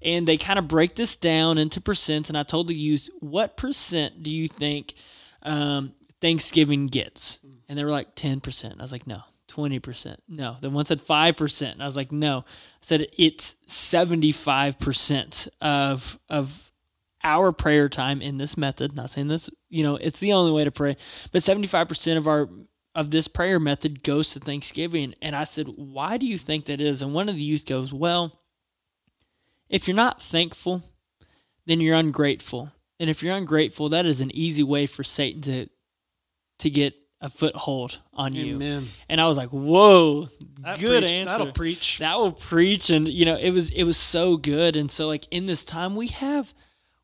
and 0.00 0.28
they 0.28 0.36
kind 0.36 0.60
of 0.60 0.68
break 0.68 0.94
this 0.94 1.16
down 1.16 1.58
into 1.58 1.80
percents. 1.80 2.28
And 2.28 2.38
I 2.38 2.44
told 2.44 2.68
the 2.68 2.78
youth, 2.78 3.10
what 3.18 3.56
percent 3.56 4.22
do 4.22 4.30
you 4.30 4.46
think 4.46 4.94
um, 5.42 5.92
Thanksgiving 6.20 6.86
gets? 6.86 7.38
And 7.68 7.78
they 7.78 7.84
were 7.84 7.90
like 7.90 8.14
10%. 8.14 8.78
I 8.78 8.82
was 8.82 8.92
like, 8.92 9.06
no, 9.06 9.22
20%. 9.48 10.16
No. 10.28 10.56
Then 10.60 10.72
one 10.72 10.84
said 10.84 11.02
5%. 11.02 11.80
I 11.80 11.84
was 11.84 11.96
like, 11.96 12.12
no. 12.12 12.38
I 12.38 12.44
said 12.82 13.06
it's 13.16 13.56
75% 13.66 15.48
of 15.60 16.18
of 16.28 16.72
our 17.24 17.52
prayer 17.52 17.88
time 17.88 18.20
in 18.22 18.38
this 18.38 18.56
method. 18.56 18.94
Not 18.94 19.10
saying 19.10 19.28
this, 19.28 19.50
you 19.68 19.82
know, 19.82 19.96
it's 19.96 20.20
the 20.20 20.32
only 20.32 20.52
way 20.52 20.64
to 20.64 20.70
pray, 20.70 20.96
but 21.32 21.42
75% 21.42 22.16
of 22.16 22.26
our 22.28 22.48
of 22.94 23.10
this 23.10 23.28
prayer 23.28 23.60
method 23.60 24.02
goes 24.02 24.32
to 24.32 24.40
Thanksgiving. 24.40 25.14
And 25.22 25.36
I 25.36 25.44
said, 25.44 25.68
why 25.76 26.16
do 26.16 26.26
you 26.26 26.38
think 26.38 26.64
that 26.66 26.80
is? 26.80 27.00
And 27.00 27.14
one 27.14 27.28
of 27.28 27.36
the 27.36 27.42
youth 27.42 27.64
goes, 27.64 27.92
well, 27.92 28.40
if 29.68 29.86
you're 29.86 29.94
not 29.94 30.22
thankful, 30.22 30.82
then 31.66 31.80
you're 31.80 31.94
ungrateful. 31.94 32.72
And 33.00 33.08
if 33.08 33.22
you're 33.22 33.36
ungrateful, 33.36 33.88
that 33.90 34.06
is 34.06 34.20
an 34.20 34.30
easy 34.34 34.62
way 34.62 34.86
for 34.86 35.02
Satan 35.04 35.40
to 35.42 35.66
to 36.60 36.70
get 36.70 36.94
a 37.20 37.30
foothold 37.30 37.98
on 38.12 38.32
you. 38.32 38.58
And 39.08 39.20
I 39.20 39.26
was 39.26 39.36
like, 39.36 39.50
"Whoa, 39.50 40.28
That 40.60 40.78
good 40.78 41.02
preach- 41.02 41.12
answer." 41.12 41.30
That'll 41.30 41.52
preach. 41.52 41.98
That 41.98 42.16
will 42.18 42.32
preach, 42.32 42.90
and 42.90 43.08
you 43.08 43.24
know, 43.24 43.36
it 43.36 43.50
was 43.50 43.70
it 43.70 43.84
was 43.84 43.96
so 43.96 44.36
good. 44.36 44.76
And 44.76 44.90
so, 44.90 45.06
like 45.06 45.26
in 45.30 45.46
this 45.46 45.64
time, 45.64 45.94
we 45.96 46.08
have 46.08 46.54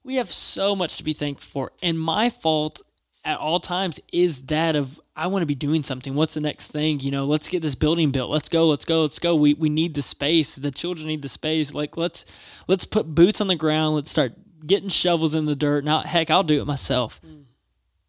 we 0.05 0.17
have 0.17 0.31
so 0.31 0.77
much 0.77 0.97
to 0.99 1.05
be 1.05 1.13
thankful 1.13 1.49
for. 1.49 1.73
And 1.83 1.99
my 1.99 2.31
fault 2.31 2.83
at 3.25 3.39
all 3.39 3.59
times 3.59 3.99
is 4.13 4.43
that 4.43 4.77
of 4.77 5.01
I 5.17 5.29
want 5.29 5.43
to 5.43 5.47
be 5.47 5.55
doing 5.55 5.83
something. 5.83 6.15
What's 6.15 6.35
the 6.35 6.41
next 6.41 6.69
thing? 6.69 7.01
You 7.01 7.11
know, 7.11 7.25
let's 7.25 7.49
get 7.49 7.63
this 7.63 7.75
building 7.75 8.11
built. 8.11 8.31
Let's 8.31 8.49
go. 8.49 8.69
Let's 8.69 8.85
go. 8.85 9.03
Let's 9.03 9.19
go. 9.19 9.35
We 9.35 9.55
we 9.55 9.69
need 9.69 9.95
the 9.95 10.03
space. 10.03 10.57
The 10.57 10.71
children 10.71 11.09
need 11.09 11.23
the 11.23 11.29
space. 11.29 11.73
Like 11.75 11.97
let's 11.97 12.25
let's 12.69 12.85
put 12.85 13.15
boots 13.15 13.41
on 13.41 13.47
the 13.49 13.57
ground. 13.57 13.95
Let's 13.97 14.11
start 14.11 14.35
getting 14.67 14.89
shovels 14.89 15.35
in 15.35 15.45
the 15.45 15.57
dirt. 15.57 15.85
Now, 15.85 16.01
heck, 16.01 16.31
I'll 16.31 16.43
do 16.43 16.61
it 16.61 16.67
myself. 16.67 17.21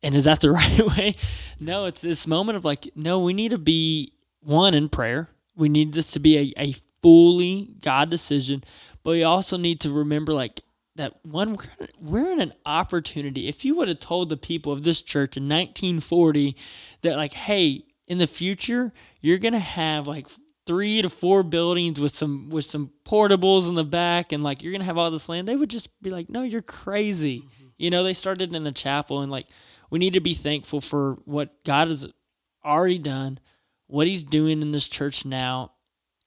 And 0.04 0.16
is 0.16 0.26
that 0.26 0.40
the 0.42 0.52
right 0.54 0.86
way? 0.86 1.16
No, 1.60 1.86
it's 1.86 2.02
this 2.02 2.28
moment 2.28 2.58
of 2.58 2.66
like, 2.66 2.90
no, 2.96 3.20
we 3.20 3.34
need 3.34 3.52
to 3.52 3.58
be 3.58 4.14
one 4.42 4.74
in 4.74 4.90
prayer. 4.90 5.30
We 5.56 5.70
need 5.70 5.94
this 5.94 6.12
to 6.12 6.20
be 6.20 6.54
a, 6.58 6.62
a 6.62 6.76
fully 7.02 7.70
God 7.82 8.10
decision, 8.10 8.64
but 9.04 9.12
we 9.12 9.24
also 9.24 9.58
need 9.58 9.80
to 9.82 9.92
remember 9.92 10.34
like 10.34 10.62
that 10.96 11.14
one 11.26 11.56
we're, 11.56 11.88
we're 12.00 12.32
in 12.32 12.42
an 12.42 12.54
opportunity. 12.66 13.48
If 13.48 13.66
you 13.66 13.76
would 13.76 13.88
have 13.88 14.00
told 14.00 14.30
the 14.30 14.38
people 14.38 14.72
of 14.72 14.84
this 14.84 15.02
church 15.02 15.38
in 15.38 15.44
1940 15.44 16.56
that 17.02 17.18
like, 17.18 17.34
hey, 17.34 17.86
in 18.08 18.18
the 18.18 18.28
future 18.28 18.94
you're 19.22 19.38
gonna 19.38 19.60
have 19.60 20.08
like 20.08 20.28
three 20.66 21.02
to 21.02 21.10
four 21.10 21.44
buildings 21.44 22.00
with 22.00 22.16
some 22.16 22.50
with 22.50 22.66
some 22.66 22.92
portables 23.06 23.70
in 23.70 23.76
the 23.76 23.84
back 23.84 24.32
and 24.32 24.44
like 24.44 24.64
you're 24.64 24.72
gonna 24.72 24.84
have 24.84 24.98
all 24.98 25.12
this 25.12 25.30
land, 25.30 25.48
they 25.48 25.56
would 25.56 25.70
just 25.70 25.90
be 26.02 26.10
like, 26.10 26.30
no, 26.30 26.42
you're 26.42 26.62
crazy. 26.62 27.40
Mm-hmm. 27.40 27.66
You 27.78 27.90
know, 27.90 28.04
they 28.04 28.14
started 28.14 28.56
in 28.56 28.64
the 28.64 28.72
chapel 28.72 29.22
and 29.22 29.32
like 29.32 29.48
we 29.90 30.00
need 30.00 30.14
to 30.14 30.20
be 30.20 30.34
thankful 30.34 30.82
for 30.82 31.20
what 31.26 31.64
God 31.64 31.90
has 31.90 32.08
already 32.64 32.98
done, 32.98 33.40
what 33.88 34.08
He's 34.08 34.24
doing 34.24 34.62
in 34.62 34.72
this 34.72 34.88
church 34.88 35.26
now, 35.26 35.72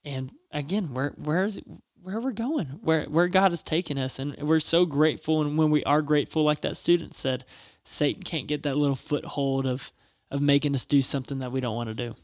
and 0.04 0.30
again, 0.52 0.94
where 0.94 1.10
where 1.16 1.44
is 1.44 1.56
it? 1.56 1.64
Where 2.00 2.20
we're 2.20 2.32
going, 2.32 2.66
where 2.82 3.04
where 3.04 3.28
God 3.28 3.52
is 3.52 3.62
taking 3.62 3.98
us, 3.98 4.18
and 4.18 4.36
we're 4.40 4.60
so 4.60 4.86
grateful. 4.86 5.42
And 5.42 5.58
when 5.58 5.70
we 5.70 5.84
are 5.84 6.00
grateful, 6.00 6.44
like 6.44 6.60
that 6.62 6.76
student 6.76 7.14
said, 7.14 7.44
Satan 7.84 8.22
can't 8.22 8.46
get 8.46 8.62
that 8.62 8.76
little 8.76 8.96
foothold 8.96 9.66
of 9.66 9.92
of 10.30 10.40
making 10.40 10.74
us 10.74 10.86
do 10.86 11.02
something 11.02 11.40
that 11.40 11.52
we 11.52 11.60
don't 11.60 11.74
want 11.74 11.88
to 11.88 11.94
do. 11.94 12.14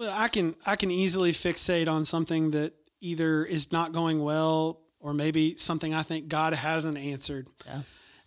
Well, 0.00 0.14
I 0.16 0.28
can 0.28 0.56
I 0.64 0.76
can 0.76 0.90
easily 0.90 1.32
fixate 1.32 1.86
on 1.86 2.06
something 2.06 2.52
that 2.52 2.72
either 3.02 3.44
is 3.44 3.70
not 3.70 3.92
going 3.92 4.22
well 4.22 4.80
or 4.98 5.12
maybe 5.12 5.56
something 5.58 5.92
I 5.92 6.02
think 6.02 6.28
God 6.28 6.54
hasn't 6.54 6.96
answered. 6.96 7.48
Yeah. 7.66 7.82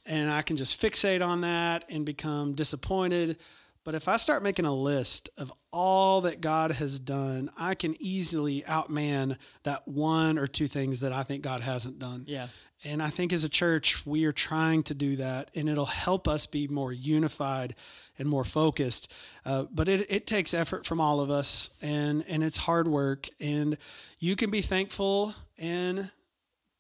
And 0.06 0.30
I 0.30 0.44
can 0.44 0.56
just 0.56 0.80
fixate 0.80 1.26
on 1.26 1.42
that 1.42 1.86
and 1.90 2.06
become 2.06 2.54
disappointed. 2.54 3.40
But 3.84 3.96
if 3.96 4.08
I 4.08 4.18
start 4.18 4.44
making 4.44 4.66
a 4.66 4.74
list 4.74 5.32
of 5.36 5.52
all 5.72 6.22
that 6.22 6.42
God 6.42 6.72
has 6.74 7.00
done, 7.00 7.50
I 7.58 7.74
can 7.74 7.96
easily 8.00 8.62
outman 8.68 9.38
that 9.64 9.88
one 9.88 10.38
or 10.38 10.46
two 10.46 10.68
things 10.68 11.00
that 11.00 11.12
I 11.12 11.24
think 11.24 11.42
God 11.42 11.62
hasn't 11.62 11.98
done. 11.98 12.26
Yeah, 12.28 12.50
And 12.86 13.02
I 13.02 13.10
think 13.10 13.32
as 13.32 13.46
a 13.46 13.50
church, 13.50 14.06
we 14.06 14.26
are 14.26 14.34
trying 14.34 14.84
to 14.84 14.94
do 14.94 15.16
that, 15.16 15.52
and 15.56 15.70
it'll 15.70 15.86
help 15.86 16.28
us 16.28 16.46
be 16.46 16.68
more 16.68 16.92
unified 16.92 17.76
and 18.20 18.28
more 18.28 18.44
focused. 18.44 19.10
Uh, 19.46 19.66
but 19.72 19.88
it, 19.88 20.06
it 20.10 20.28
takes 20.28 20.54
effort 20.54 20.86
from 20.86 21.00
all 21.00 21.22
of 21.22 21.32
us, 21.32 21.70
and, 21.82 22.26
and 22.28 22.44
it's 22.44 22.58
hard 22.58 22.88
work. 22.88 23.30
And 23.40 23.78
you 24.20 24.36
can 24.36 24.50
be 24.50 24.62
thankful 24.62 25.34
and 25.58 26.12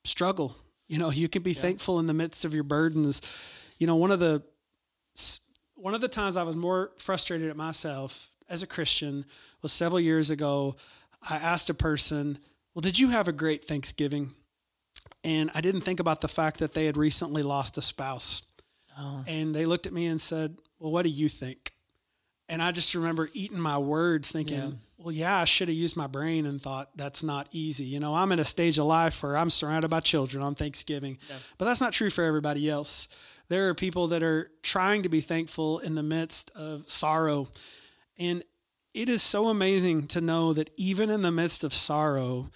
struggle. 0.03 0.57
You 0.87 0.99
know, 0.99 1.09
you 1.09 1.29
can 1.29 1.41
be 1.41 1.53
thankful 1.53 1.99
in 1.99 2.07
the 2.07 2.13
midst 2.13 2.43
of 2.43 2.53
your 2.53 2.63
burdens. 2.63 3.21
You 3.77 3.87
know, 3.87 3.95
one 3.95 4.11
of 4.11 4.19
the 4.19 4.43
one 5.75 5.93
of 5.93 6.01
the 6.01 6.07
times 6.07 6.37
I 6.37 6.43
was 6.43 6.55
more 6.55 6.91
frustrated 6.97 7.49
at 7.49 7.57
myself 7.57 8.31
as 8.49 8.61
a 8.61 8.67
Christian 8.67 9.25
was 9.61 9.71
several 9.71 9.99
years 9.99 10.29
ago. 10.29 10.75
I 11.29 11.37
asked 11.37 11.69
a 11.69 11.73
person, 11.73 12.37
"Well, 12.73 12.81
did 12.81 12.99
you 12.99 13.09
have 13.09 13.27
a 13.27 13.31
great 13.31 13.67
Thanksgiving?" 13.67 14.33
And 15.23 15.51
I 15.53 15.61
didn't 15.61 15.81
think 15.81 15.99
about 15.99 16.21
the 16.21 16.27
fact 16.27 16.59
that 16.59 16.73
they 16.73 16.85
had 16.85 16.97
recently 16.97 17.43
lost 17.43 17.77
a 17.77 17.81
spouse. 17.81 18.43
Oh. 18.97 19.23
And 19.27 19.55
they 19.55 19.65
looked 19.65 19.87
at 19.87 19.93
me 19.93 20.05
and 20.07 20.19
said, 20.19 20.57
Well, 20.79 20.91
what 20.91 21.03
do 21.03 21.09
you 21.09 21.29
think? 21.29 21.73
And 22.49 22.61
I 22.61 22.71
just 22.71 22.93
remember 22.93 23.29
eating 23.33 23.59
my 23.59 23.77
words, 23.77 24.31
thinking, 24.31 24.57
Yeah. 24.57 24.71
Well, 24.97 25.11
yeah, 25.11 25.41
I 25.41 25.45
should 25.45 25.67
have 25.67 25.75
used 25.75 25.97
my 25.97 26.07
brain 26.07 26.45
and 26.45 26.61
thought 26.61 26.89
that's 26.95 27.23
not 27.23 27.49
easy. 27.51 27.83
You 27.83 27.99
know, 27.99 28.15
I'm 28.15 28.31
in 28.31 28.39
a 28.39 28.45
stage 28.45 28.77
of 28.77 28.85
life 28.85 29.21
where 29.21 29.35
I'm 29.35 29.49
surrounded 29.49 29.89
by 29.89 29.99
children 29.99 30.41
on 30.41 30.55
Thanksgiving, 30.55 31.17
but 31.57 31.65
that's 31.65 31.81
not 31.81 31.91
true 31.91 32.09
for 32.09 32.23
everybody 32.23 32.69
else. 32.69 33.09
There 33.49 33.67
are 33.67 33.73
people 33.73 34.07
that 34.09 34.23
are 34.23 34.49
trying 34.61 35.03
to 35.03 35.09
be 35.09 35.19
thankful 35.19 35.79
in 35.79 35.95
the 35.95 36.03
midst 36.03 36.51
of 36.55 36.89
sorrow. 36.89 37.49
And 38.17 38.43
it 38.93 39.09
is 39.09 39.21
so 39.21 39.49
amazing 39.49 40.07
to 40.07 40.21
know 40.21 40.53
that 40.53 40.69
even 40.77 41.09
in 41.09 41.21
the 41.21 41.31
midst 41.31 41.65
of 41.65 41.73
sorrow, 41.73 42.49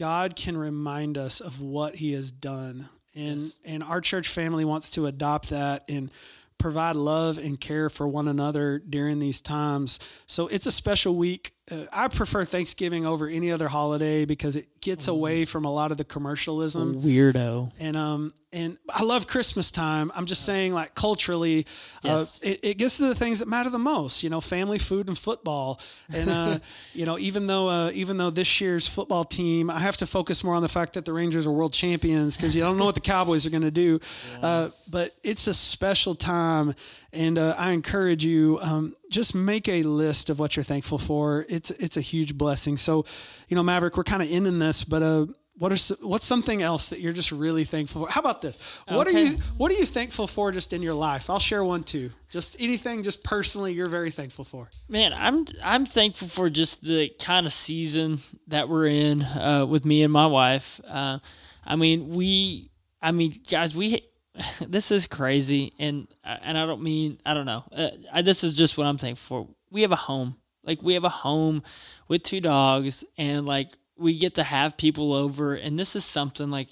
God 0.00 0.34
can 0.34 0.56
remind 0.56 1.18
us 1.18 1.40
of 1.40 1.60
what 1.60 1.96
he 1.96 2.14
has 2.14 2.30
done. 2.30 2.88
And 3.14 3.54
and 3.66 3.82
our 3.82 4.00
church 4.00 4.28
family 4.28 4.64
wants 4.64 4.88
to 4.92 5.04
adopt 5.04 5.50
that 5.50 5.84
and 5.90 6.10
provide 6.56 6.96
love 6.96 7.36
and 7.36 7.60
care 7.60 7.90
for 7.90 8.08
one 8.08 8.26
another 8.26 8.78
during 8.78 9.18
these 9.18 9.42
times. 9.42 10.00
So 10.26 10.46
it's 10.46 10.66
a 10.66 10.72
special 10.72 11.16
week. 11.16 11.52
Uh, 11.70 11.84
I 11.92 12.08
prefer 12.08 12.44
Thanksgiving 12.44 13.06
over 13.06 13.26
any 13.28 13.50
other 13.52 13.68
holiday 13.68 14.24
because 14.24 14.56
it 14.56 14.80
gets 14.80 15.08
away 15.08 15.44
from 15.44 15.64
a 15.64 15.72
lot 15.72 15.90
of 15.92 15.98
the 15.98 16.04
commercialism 16.04 17.02
weirdo. 17.02 17.70
and 17.78 17.96
um 17.96 18.32
and 18.52 18.78
I 18.88 19.04
love 19.04 19.28
Christmas 19.28 19.70
time. 19.70 20.10
I'm 20.12 20.26
just 20.26 20.44
saying, 20.44 20.74
like 20.74 20.96
culturally, 20.96 21.66
Yes. 22.02 22.40
uh, 22.42 22.48
it, 22.48 22.60
it 22.64 22.74
gets 22.78 22.96
to 22.96 23.04
the 23.06 23.14
things 23.14 23.38
that 23.38 23.46
matter 23.46 23.70
the 23.70 23.78
most. 23.78 24.24
You 24.24 24.28
know, 24.30 24.40
family, 24.40 24.80
food, 24.80 25.06
and 25.06 25.16
football. 25.16 25.80
And 26.12 26.28
uh, 26.28 26.58
you 26.92 27.06
know, 27.06 27.16
even 27.16 27.46
though 27.46 27.68
uh, 27.68 27.90
even 27.94 28.16
though 28.16 28.30
this 28.30 28.60
year's 28.60 28.88
football 28.88 29.22
team, 29.22 29.70
I 29.70 29.78
have 29.78 29.96
to 29.98 30.06
focus 30.06 30.42
more 30.42 30.56
on 30.56 30.62
the 30.62 30.68
fact 30.68 30.94
that 30.94 31.04
the 31.04 31.12
Rangers 31.12 31.46
are 31.46 31.52
world 31.52 31.72
champions 31.72 32.36
because 32.36 32.52
you 32.56 32.60
don't 32.60 32.76
know 32.76 32.86
what 32.86 32.96
the 32.96 33.00
Cowboys 33.00 33.46
are 33.46 33.50
going 33.50 33.62
to 33.62 33.70
do. 33.70 34.00
Uh, 34.42 34.70
but 34.88 35.14
it's 35.22 35.46
a 35.46 35.54
special 35.54 36.14
time, 36.14 36.74
and 37.12 37.38
uh, 37.38 37.54
I 37.58 37.72
encourage 37.72 38.24
you 38.24 38.58
um, 38.60 38.96
just 39.10 39.34
make 39.34 39.68
a 39.68 39.82
list 39.82 40.30
of 40.30 40.38
what 40.38 40.56
you're 40.56 40.64
thankful 40.64 40.98
for. 40.98 41.46
It's 41.48 41.70
it's 41.72 41.96
a 41.96 42.00
huge 42.00 42.36
blessing. 42.36 42.76
So, 42.76 43.04
you 43.48 43.56
know, 43.56 43.62
Maverick, 43.62 43.96
we're 43.96 44.04
kind 44.04 44.22
of 44.22 44.30
ending 44.30 44.58
this, 44.58 44.84
but 44.84 45.02
uh, 45.02 45.26
what 45.58 45.72
are 45.72 45.94
what's 46.06 46.24
something 46.24 46.62
else 46.62 46.88
that 46.88 47.00
you're 47.00 47.12
just 47.12 47.32
really 47.32 47.64
thankful 47.64 48.06
for? 48.06 48.10
How 48.10 48.20
about 48.20 48.40
this? 48.40 48.56
What 48.88 49.06
are 49.06 49.10
you 49.10 49.38
what 49.56 49.70
are 49.70 49.74
you 49.74 49.84
thankful 49.84 50.26
for 50.26 50.52
just 50.52 50.72
in 50.72 50.82
your 50.82 50.94
life? 50.94 51.28
I'll 51.28 51.38
share 51.38 51.62
one 51.62 51.82
too. 51.82 52.10
Just 52.30 52.56
anything, 52.58 53.02
just 53.02 53.22
personally, 53.24 53.72
you're 53.74 53.88
very 53.88 54.10
thankful 54.10 54.44
for. 54.44 54.70
Man, 54.88 55.12
I'm 55.12 55.46
I'm 55.62 55.84
thankful 55.84 56.28
for 56.28 56.48
just 56.48 56.82
the 56.82 57.10
kind 57.18 57.46
of 57.46 57.52
season 57.52 58.20
that 58.46 58.68
we're 58.68 58.86
in 58.86 59.22
uh, 59.22 59.66
with 59.66 59.84
me 59.84 60.02
and 60.02 60.12
my 60.12 60.26
wife. 60.26 60.80
Uh, 60.88 61.18
I 61.64 61.76
mean, 61.76 62.08
we, 62.08 62.70
I 63.02 63.12
mean, 63.12 63.40
guys, 63.48 63.74
we, 63.74 64.02
this 64.68 64.90
is 64.90 65.06
crazy, 65.06 65.72
and 65.78 66.08
and 66.24 66.56
I 66.56 66.66
don't 66.66 66.82
mean 66.82 67.20
I 67.24 67.34
don't 67.34 67.46
know. 67.46 67.64
Uh, 67.72 67.90
I, 68.12 68.22
this 68.22 68.44
is 68.44 68.54
just 68.54 68.78
what 68.78 68.86
I'm 68.86 68.98
thankful 68.98 69.44
for. 69.44 69.54
We 69.70 69.82
have 69.82 69.92
a 69.92 69.96
home, 69.96 70.36
like 70.64 70.82
we 70.82 70.94
have 70.94 71.04
a 71.04 71.08
home 71.08 71.62
with 72.08 72.22
two 72.22 72.40
dogs, 72.40 73.04
and 73.18 73.46
like 73.46 73.68
we 73.96 74.18
get 74.18 74.36
to 74.36 74.42
have 74.42 74.76
people 74.76 75.12
over, 75.12 75.54
and 75.54 75.78
this 75.78 75.96
is 75.96 76.04
something 76.04 76.50
like 76.50 76.68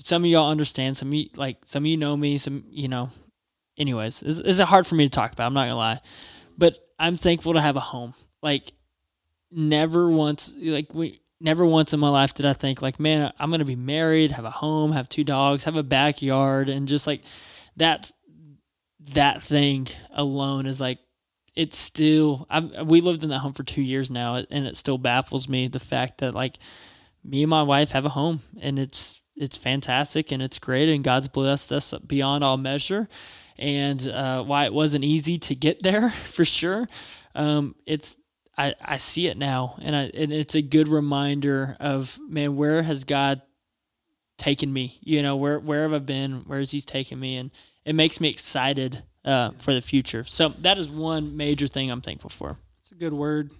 some 0.00 0.22
of 0.22 0.30
y'all 0.30 0.50
understand. 0.50 0.96
Some 0.96 1.08
of 1.08 1.14
you, 1.14 1.28
like 1.36 1.58
some 1.66 1.82
of 1.84 1.86
you 1.86 1.96
know 1.96 2.16
me. 2.16 2.38
Some 2.38 2.64
you 2.68 2.88
know. 2.88 3.10
Anyways, 3.76 4.24
it's, 4.24 4.40
it's 4.40 4.58
hard 4.58 4.88
for 4.88 4.96
me 4.96 5.04
to 5.04 5.10
talk 5.10 5.32
about. 5.32 5.46
I'm 5.46 5.54
not 5.54 5.66
gonna 5.66 5.76
lie 5.76 6.00
but 6.58 6.76
I'm 6.98 7.16
thankful 7.16 7.54
to 7.54 7.60
have 7.60 7.76
a 7.76 7.80
home. 7.80 8.12
Like 8.42 8.72
never 9.50 10.10
once 10.10 10.54
like 10.60 10.92
we 10.92 11.22
never 11.40 11.64
once 11.64 11.92
in 11.92 12.00
my 12.00 12.08
life 12.08 12.34
did 12.34 12.46
I 12.46 12.52
think 12.52 12.82
like 12.82 12.98
man 12.98 13.32
I'm 13.38 13.50
going 13.50 13.60
to 13.60 13.64
be 13.64 13.76
married, 13.76 14.32
have 14.32 14.44
a 14.44 14.50
home, 14.50 14.92
have 14.92 15.08
two 15.08 15.24
dogs, 15.24 15.64
have 15.64 15.76
a 15.76 15.82
backyard 15.82 16.68
and 16.68 16.88
just 16.88 17.06
like 17.06 17.22
that 17.76 18.10
that 19.14 19.42
thing 19.42 19.88
alone 20.12 20.66
is 20.66 20.80
like 20.80 20.98
it's 21.54 21.78
still 21.78 22.46
I've, 22.50 22.86
we 22.86 23.00
lived 23.00 23.22
in 23.22 23.30
that 23.30 23.38
home 23.38 23.52
for 23.52 23.62
2 23.62 23.82
years 23.82 24.10
now 24.10 24.36
and 24.50 24.66
it 24.66 24.76
still 24.76 24.98
baffles 24.98 25.48
me 25.48 25.68
the 25.68 25.80
fact 25.80 26.18
that 26.18 26.34
like 26.34 26.58
me 27.24 27.42
and 27.42 27.50
my 27.50 27.62
wife 27.62 27.90
have 27.90 28.06
a 28.06 28.10
home 28.10 28.42
and 28.60 28.78
it's 28.78 29.20
it's 29.36 29.56
fantastic 29.56 30.32
and 30.32 30.42
it's 30.42 30.58
great 30.58 30.88
and 30.88 31.04
God's 31.04 31.28
blessed 31.28 31.72
us 31.72 31.94
beyond 32.06 32.42
all 32.42 32.56
measure 32.56 33.08
and 33.56 34.06
uh, 34.08 34.42
why 34.42 34.64
it 34.64 34.74
wasn't 34.74 35.04
easy 35.04 35.38
to 35.38 35.54
get 35.54 35.82
there 35.82 36.10
for 36.10 36.44
sure 36.44 36.88
um, 37.34 37.76
it's 37.86 38.16
I, 38.58 38.74
I 38.84 38.96
see 38.98 39.28
it 39.28 39.38
now, 39.38 39.76
and 39.80 39.94
I 39.94 40.10
and 40.12 40.32
it's 40.32 40.56
a 40.56 40.62
good 40.62 40.88
reminder 40.88 41.76
of 41.78 42.18
man, 42.28 42.56
where 42.56 42.82
has 42.82 43.04
God 43.04 43.40
taken 44.36 44.72
me? 44.72 44.98
You 45.00 45.22
know, 45.22 45.36
where 45.36 45.60
where 45.60 45.82
have 45.82 45.92
I 45.92 46.00
been? 46.00 46.42
Where 46.46 46.58
has 46.58 46.72
He 46.72 46.80
taken 46.80 47.20
me? 47.20 47.36
And 47.36 47.52
it 47.84 47.94
makes 47.94 48.20
me 48.20 48.28
excited 48.28 49.04
uh, 49.24 49.52
for 49.58 49.72
the 49.72 49.80
future. 49.80 50.24
So 50.24 50.48
that 50.60 50.76
is 50.76 50.88
one 50.88 51.36
major 51.36 51.68
thing 51.68 51.90
I'm 51.90 52.00
thankful 52.00 52.30
for. 52.30 52.58
It's 52.80 52.90
a 52.90 52.96
good 52.96 53.12
word. 53.12 53.52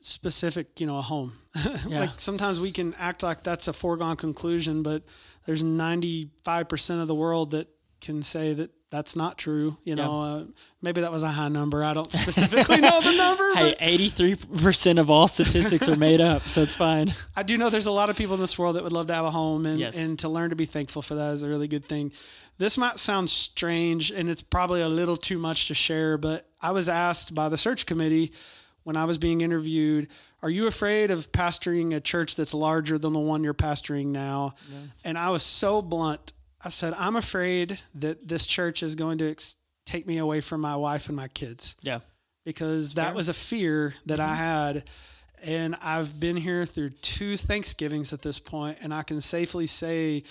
Specific, 0.00 0.78
you 0.78 0.86
know, 0.86 0.98
a 0.98 1.02
home. 1.02 1.32
Yeah. 1.88 2.00
like 2.00 2.10
sometimes 2.20 2.60
we 2.60 2.72
can 2.72 2.94
act 2.98 3.22
like 3.22 3.42
that's 3.42 3.68
a 3.68 3.72
foregone 3.72 4.16
conclusion, 4.16 4.82
but 4.82 5.04
there's 5.46 5.62
95% 5.62 7.00
of 7.00 7.08
the 7.08 7.14
world 7.14 7.52
that 7.52 7.68
can 8.00 8.22
say 8.22 8.52
that 8.54 8.70
that's 8.94 9.16
not 9.16 9.36
true. 9.38 9.76
You 9.82 9.96
know, 9.96 10.20
uh, 10.22 10.44
maybe 10.80 11.00
that 11.00 11.10
was 11.10 11.24
a 11.24 11.28
high 11.28 11.48
number. 11.48 11.82
I 11.82 11.92
don't 11.94 12.12
specifically 12.24 12.78
know 12.78 13.00
the 13.02 13.16
number, 13.16 13.54
Hey, 13.54 13.74
eighty 13.80 14.08
three 14.08 14.36
percent 14.36 15.00
of 15.00 15.10
all 15.10 15.26
statistics 15.26 15.88
are 15.88 15.96
made 15.96 16.20
up, 16.20 16.42
so 16.42 16.62
it's 16.62 16.76
fine. 16.76 17.12
I 17.36 17.42
do 17.42 17.58
know 17.58 17.70
there's 17.70 17.86
a 17.86 17.90
lot 17.92 18.08
of 18.10 18.16
people 18.16 18.34
in 18.36 18.40
this 18.40 18.56
world 18.58 18.76
that 18.76 18.84
would 18.84 18.92
love 18.92 19.08
to 19.08 19.14
have 19.14 19.24
a 19.24 19.30
home 19.32 19.66
and, 19.66 19.80
Yes. 19.80 19.96
and 19.98 20.16
to 20.20 20.28
learn 20.28 20.50
to 20.50 20.56
be 20.56 20.66
thankful 20.66 21.02
for 21.02 21.16
that 21.16 21.32
is 21.34 21.42
a 21.42 21.48
really 21.48 21.66
good 21.68 21.84
thing. 21.84 22.12
This 22.58 22.78
might 22.78 23.00
sound 23.00 23.30
strange 23.30 24.12
and 24.12 24.30
it's 24.30 24.42
probably 24.42 24.80
a 24.80 24.88
little 24.88 25.16
too 25.16 25.38
much 25.38 25.66
to 25.68 25.74
share, 25.74 26.16
but 26.16 26.48
I 26.62 26.70
was 26.70 26.88
asked 26.88 27.34
by 27.34 27.48
the 27.48 27.58
search 27.58 27.84
committee 27.84 28.30
when 28.84 28.96
I 28.96 29.06
was 29.06 29.18
being 29.18 29.40
interviewed, 29.40 30.06
are 30.42 30.50
you 30.50 30.66
afraid 30.68 31.10
of 31.10 31.32
pastoring 31.32 31.96
a 31.96 32.00
church 32.00 32.36
that's 32.36 32.52
larger 32.54 32.98
than 32.98 33.12
the 33.14 33.18
one 33.18 33.42
you're 33.42 33.54
pastoring 33.54 34.08
now? 34.08 34.54
And 35.02 35.16
I 35.18 35.30
was 35.30 35.42
so 35.42 35.80
blunt. 35.82 36.33
I 36.64 36.70
said, 36.70 36.94
I'm 36.94 37.16
afraid 37.16 37.78
that 37.96 38.26
this 38.26 38.46
church 38.46 38.82
is 38.82 38.94
going 38.94 39.18
to 39.18 39.30
ex- 39.30 39.56
take 39.84 40.06
me 40.06 40.18
away 40.18 40.40
from 40.40 40.60
my 40.60 40.76
wife 40.76 41.08
and 41.08 41.16
my 41.16 41.28
kids. 41.28 41.76
Yeah, 41.82 42.00
because 42.44 42.94
that 42.94 43.14
was 43.14 43.28
a 43.28 43.34
fear 43.34 43.94
that 44.06 44.20
I 44.20 44.34
had. 44.34 44.84
And 45.42 45.76
I've 45.82 46.18
been 46.18 46.36
here 46.36 46.64
through 46.64 46.90
two 46.90 47.36
Thanksgivings 47.36 48.14
at 48.14 48.22
this 48.22 48.38
point, 48.38 48.78
and 48.80 48.94
I 48.94 49.02
can 49.02 49.20
safely 49.20 49.66
say, 49.66 50.24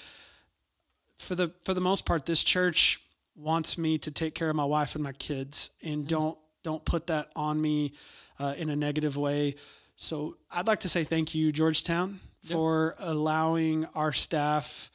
for 1.19 1.35
the 1.35 1.53
for 1.63 1.75
the 1.75 1.81
most 1.81 2.05
part, 2.05 2.25
this 2.25 2.43
church 2.43 2.99
wants 3.35 3.77
me 3.77 3.97
to 3.99 4.11
take 4.11 4.33
care 4.33 4.49
of 4.49 4.55
my 4.55 4.65
wife 4.65 4.95
and 4.95 5.03
my 5.03 5.11
kids, 5.13 5.69
and 5.83 6.07
don't 6.07 6.37
don't 6.63 6.83
put 6.83 7.07
that 7.07 7.29
on 7.35 7.61
me 7.61 7.93
uh, 8.39 8.55
in 8.57 8.69
a 8.69 8.75
negative 8.75 9.15
way. 9.15 9.55
So 9.97 10.37
I'd 10.49 10.65
like 10.65 10.79
to 10.81 10.89
say 10.89 11.03
thank 11.03 11.35
you, 11.35 11.51
Georgetown, 11.51 12.19
for 12.49 12.95
allowing 12.97 13.85
our 13.93 14.11
staff 14.13 14.89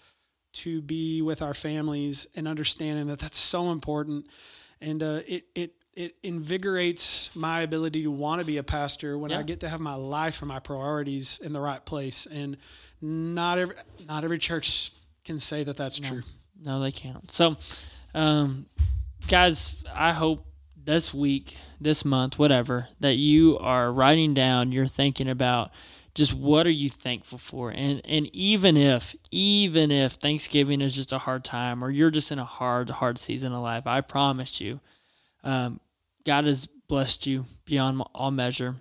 to 0.63 0.81
be 0.81 1.23
with 1.23 1.43
our 1.43 1.55
families 1.55 2.27
and 2.35 2.47
understanding 2.47 3.07
that 3.09 3.19
that's 3.19 3.39
so 3.39 3.71
important 3.71 4.27
and 4.81 5.03
uh, 5.03 5.21
it 5.27 5.45
it 5.55 5.75
it 5.95 6.15
invigorates 6.23 7.31
my 7.35 7.63
ability 7.63 8.05
to 8.05 8.11
want 8.11 8.39
to 8.39 8.45
be 8.45 8.57
a 8.59 8.63
pastor 8.63 9.19
when 9.19 9.33
I 9.33 9.43
get 9.43 9.61
to 9.61 9.69
have 9.69 9.81
my 9.81 9.97
life 9.97 10.41
and 10.43 10.49
my 10.49 10.61
priorities 10.61 11.41
in 11.43 11.53
the 11.53 11.61
right 11.61 11.85
place 11.85 12.27
and 12.31 12.57
not 13.01 13.59
every 13.59 13.75
not 14.07 14.23
every 14.23 14.39
church 14.39 14.93
can 15.25 15.41
say 15.41 15.65
that 15.65 15.77
that's 15.77 15.99
true 15.99 16.23
no, 16.65 16.81
they 16.81 16.91
can't. 16.91 17.31
So, 17.31 17.57
um, 18.15 18.67
guys, 19.29 19.77
I 19.95 20.13
hope 20.13 20.47
this 20.77 21.15
week, 21.15 21.57
this 21.81 22.05
month, 22.05 22.39
whatever, 22.39 22.89
that 23.01 23.15
you 23.15 23.59
are 23.59 23.93
writing 23.93 24.35
down. 24.35 24.73
You're 24.73 24.87
thinking 24.87 25.29
about 25.29 25.71
just 26.19 26.35
what 26.35 26.67
are 26.67 26.71
you 26.71 26.91
thankful 26.91 27.39
for, 27.39 27.71
and 27.71 28.03
and 28.05 28.27
even 28.35 28.77
if 28.77 29.15
even 29.31 29.93
if 29.93 30.15
Thanksgiving 30.15 30.81
is 30.81 30.93
just 30.93 31.13
a 31.13 31.19
hard 31.19 31.45
time, 31.45 31.83
or 31.83 31.91
you're 31.91 32.11
just 32.11 32.33
in 32.33 32.41
a 32.41 32.45
hard 32.45 32.91
hard 32.91 33.19
season 33.19 33.53
of 33.53 33.63
life, 33.63 33.87
I 33.87 34.01
promise 34.01 34.61
you, 34.61 34.81
um, 35.45 35.79
God 36.27 36.45
has 36.45 36.67
blessed 36.89 37.27
you 37.29 37.47
beyond 37.65 38.03
all 38.17 38.33
measure, 38.33 38.77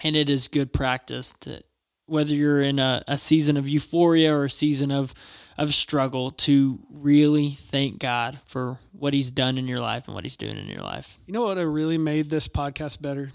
and 0.00 0.16
it 0.16 0.28
is 0.28 0.48
good 0.48 0.72
practice 0.72 1.32
to 1.42 1.62
whether 2.06 2.34
you're 2.34 2.60
in 2.60 2.80
a, 2.80 3.04
a 3.06 3.16
season 3.16 3.56
of 3.56 3.68
euphoria 3.68 4.34
or 4.34 4.46
a 4.46 4.50
season 4.50 4.90
of 4.90 5.14
of 5.56 5.72
struggle 5.72 6.32
to 6.32 6.80
really 6.90 7.50
thank 7.50 8.00
God 8.00 8.40
for 8.44 8.80
what 8.90 9.14
He's 9.14 9.30
done 9.30 9.56
in 9.56 9.68
your 9.68 9.78
life 9.78 10.08
and 10.08 10.16
what 10.16 10.24
He's 10.24 10.36
doing 10.36 10.58
in 10.58 10.66
your 10.66 10.82
life. 10.82 11.20
you 11.26 11.32
know 11.32 11.42
what 11.42 11.58
have 11.58 11.68
really 11.68 11.98
made 11.98 12.28
this 12.28 12.48
podcast 12.48 13.00
better 13.00 13.30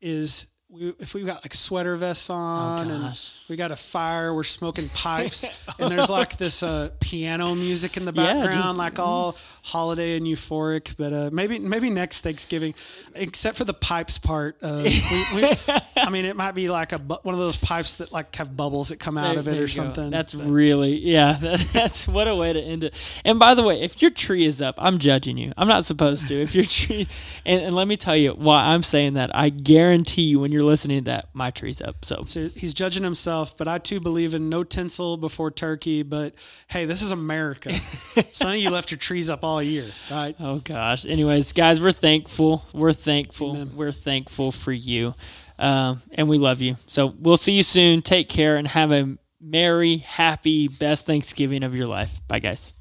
is 0.00 0.46
we, 0.70 0.94
if 0.98 1.14
we've 1.14 1.26
got 1.26 1.44
like 1.44 1.54
sweater 1.54 1.94
vests 1.96 2.30
on 2.30 2.90
and 2.90 3.20
we 3.48 3.54
got 3.56 3.70
a 3.70 3.76
fire, 3.76 4.34
we're 4.34 4.42
smoking 4.44 4.88
pipes, 4.88 5.44
and 5.78 5.90
there's 5.90 6.08
like 6.08 6.36
this 6.38 6.62
uh, 6.62 6.90
piano 7.00 7.54
music 7.54 7.96
in 7.96 8.06
the 8.06 8.12
Yeah, 8.12 8.24
background, 8.34 8.64
just- 8.64 8.78
like 8.78 8.98
all 8.98 9.36
holiday 9.62 10.16
and 10.16 10.26
euphoric. 10.26 10.96
But 10.96 11.12
uh, 11.12 11.30
maybe 11.32 11.58
maybe 11.58 11.90
next 11.90 12.20
Thanksgiving, 12.22 12.74
except 13.14 13.58
for 13.58 13.64
the 13.64 13.74
pipes 13.74 14.18
part, 14.18 14.56
uh, 14.62 14.82
we, 14.84 15.24
we, 15.34 15.52
I 15.96 16.10
mean, 16.10 16.24
it 16.24 16.34
might 16.34 16.52
be 16.52 16.68
like 16.68 16.92
a 16.92 16.98
one 16.98 17.34
of 17.34 17.38
those 17.38 17.58
pipes 17.58 17.96
that 17.96 18.10
like 18.10 18.34
have 18.36 18.56
bubbles 18.56 18.88
that 18.88 18.98
come 18.98 19.16
out 19.18 19.32
There- 19.32 19.40
of 19.40 19.48
it 19.48 19.52
or 19.52 19.54
you 19.54 19.60
go. 19.62 19.66
something. 19.68 20.10
That's 20.10 20.32
But 20.34 20.46
really 20.46 20.98
yeah. 20.98 21.38
That, 21.44 21.60
that's 21.72 22.08
what 22.08 22.26
a 22.26 22.34
way 22.34 22.52
to 22.52 22.60
end 22.60 22.84
it. 22.84 22.94
And 23.24 23.38
by 23.38 23.54
the 23.54 23.62
way, 23.62 23.80
if 23.82 24.00
your 24.00 24.10
tree 24.10 24.44
is 24.46 24.62
up, 24.62 24.74
I'm 24.78 24.98
judging 24.98 25.36
you. 25.36 25.52
I'm 25.58 25.68
not 25.68 25.84
supposed 25.84 26.26
to. 26.28 26.34
If 26.42 26.54
your 26.54 26.64
tree, 26.64 27.06
and, 27.44 27.60
and 27.60 27.76
let 27.76 27.86
me 27.86 27.96
tell 27.98 28.16
you 28.16 28.32
why 28.32 28.64
I'm 28.72 28.82
saying 28.82 29.14
that. 29.14 29.30
I 29.36 29.50
guarantee 29.50 30.22
you, 30.22 30.40
when 30.40 30.50
you're 30.54 30.62
listening 30.62 31.04
to 31.04 31.10
that, 31.10 31.28
my 31.34 31.50
tree's 31.50 31.80
up. 31.82 32.04
So 32.04 32.22
So 32.24 32.48
he's 32.48 32.72
judging 32.72 33.02
himself, 33.02 33.56
but 33.56 33.68
I 33.68 33.78
too 33.78 34.00
believe 34.00 34.32
in 34.32 34.48
no 34.48 34.64
tinsel 34.64 35.16
before 35.16 35.50
turkey. 35.50 36.02
But 36.02 36.34
hey, 36.68 36.84
this 36.86 37.02
is 37.02 37.10
America. 37.10 37.72
Some 38.32 38.50
of 38.50 38.56
you 38.56 38.70
left 38.70 38.90
your 38.90 38.98
trees 38.98 39.28
up 39.28 39.44
all 39.44 39.62
year, 39.62 39.86
right? 40.10 40.34
Oh 40.40 40.60
gosh. 40.60 41.04
Anyways, 41.04 41.52
guys, 41.52 41.80
we're 41.80 41.92
thankful. 41.92 42.64
We're 42.72 42.92
thankful. 42.92 43.50
Amen. 43.50 43.72
We're 43.74 43.92
thankful 43.92 44.52
for 44.52 44.72
you, 44.72 45.14
um, 45.58 46.02
and 46.12 46.28
we 46.28 46.38
love 46.38 46.60
you. 46.60 46.76
So 46.86 47.14
we'll 47.18 47.36
see 47.36 47.52
you 47.52 47.62
soon. 47.62 48.00
Take 48.00 48.28
care 48.28 48.56
and 48.56 48.66
have 48.68 48.92
a 48.92 49.16
merry, 49.40 49.98
happy, 49.98 50.68
best 50.68 51.04
Thanksgiving 51.04 51.64
of 51.64 51.74
your 51.74 51.86
life. 51.86 52.20
Bye, 52.28 52.38
guys. 52.38 52.72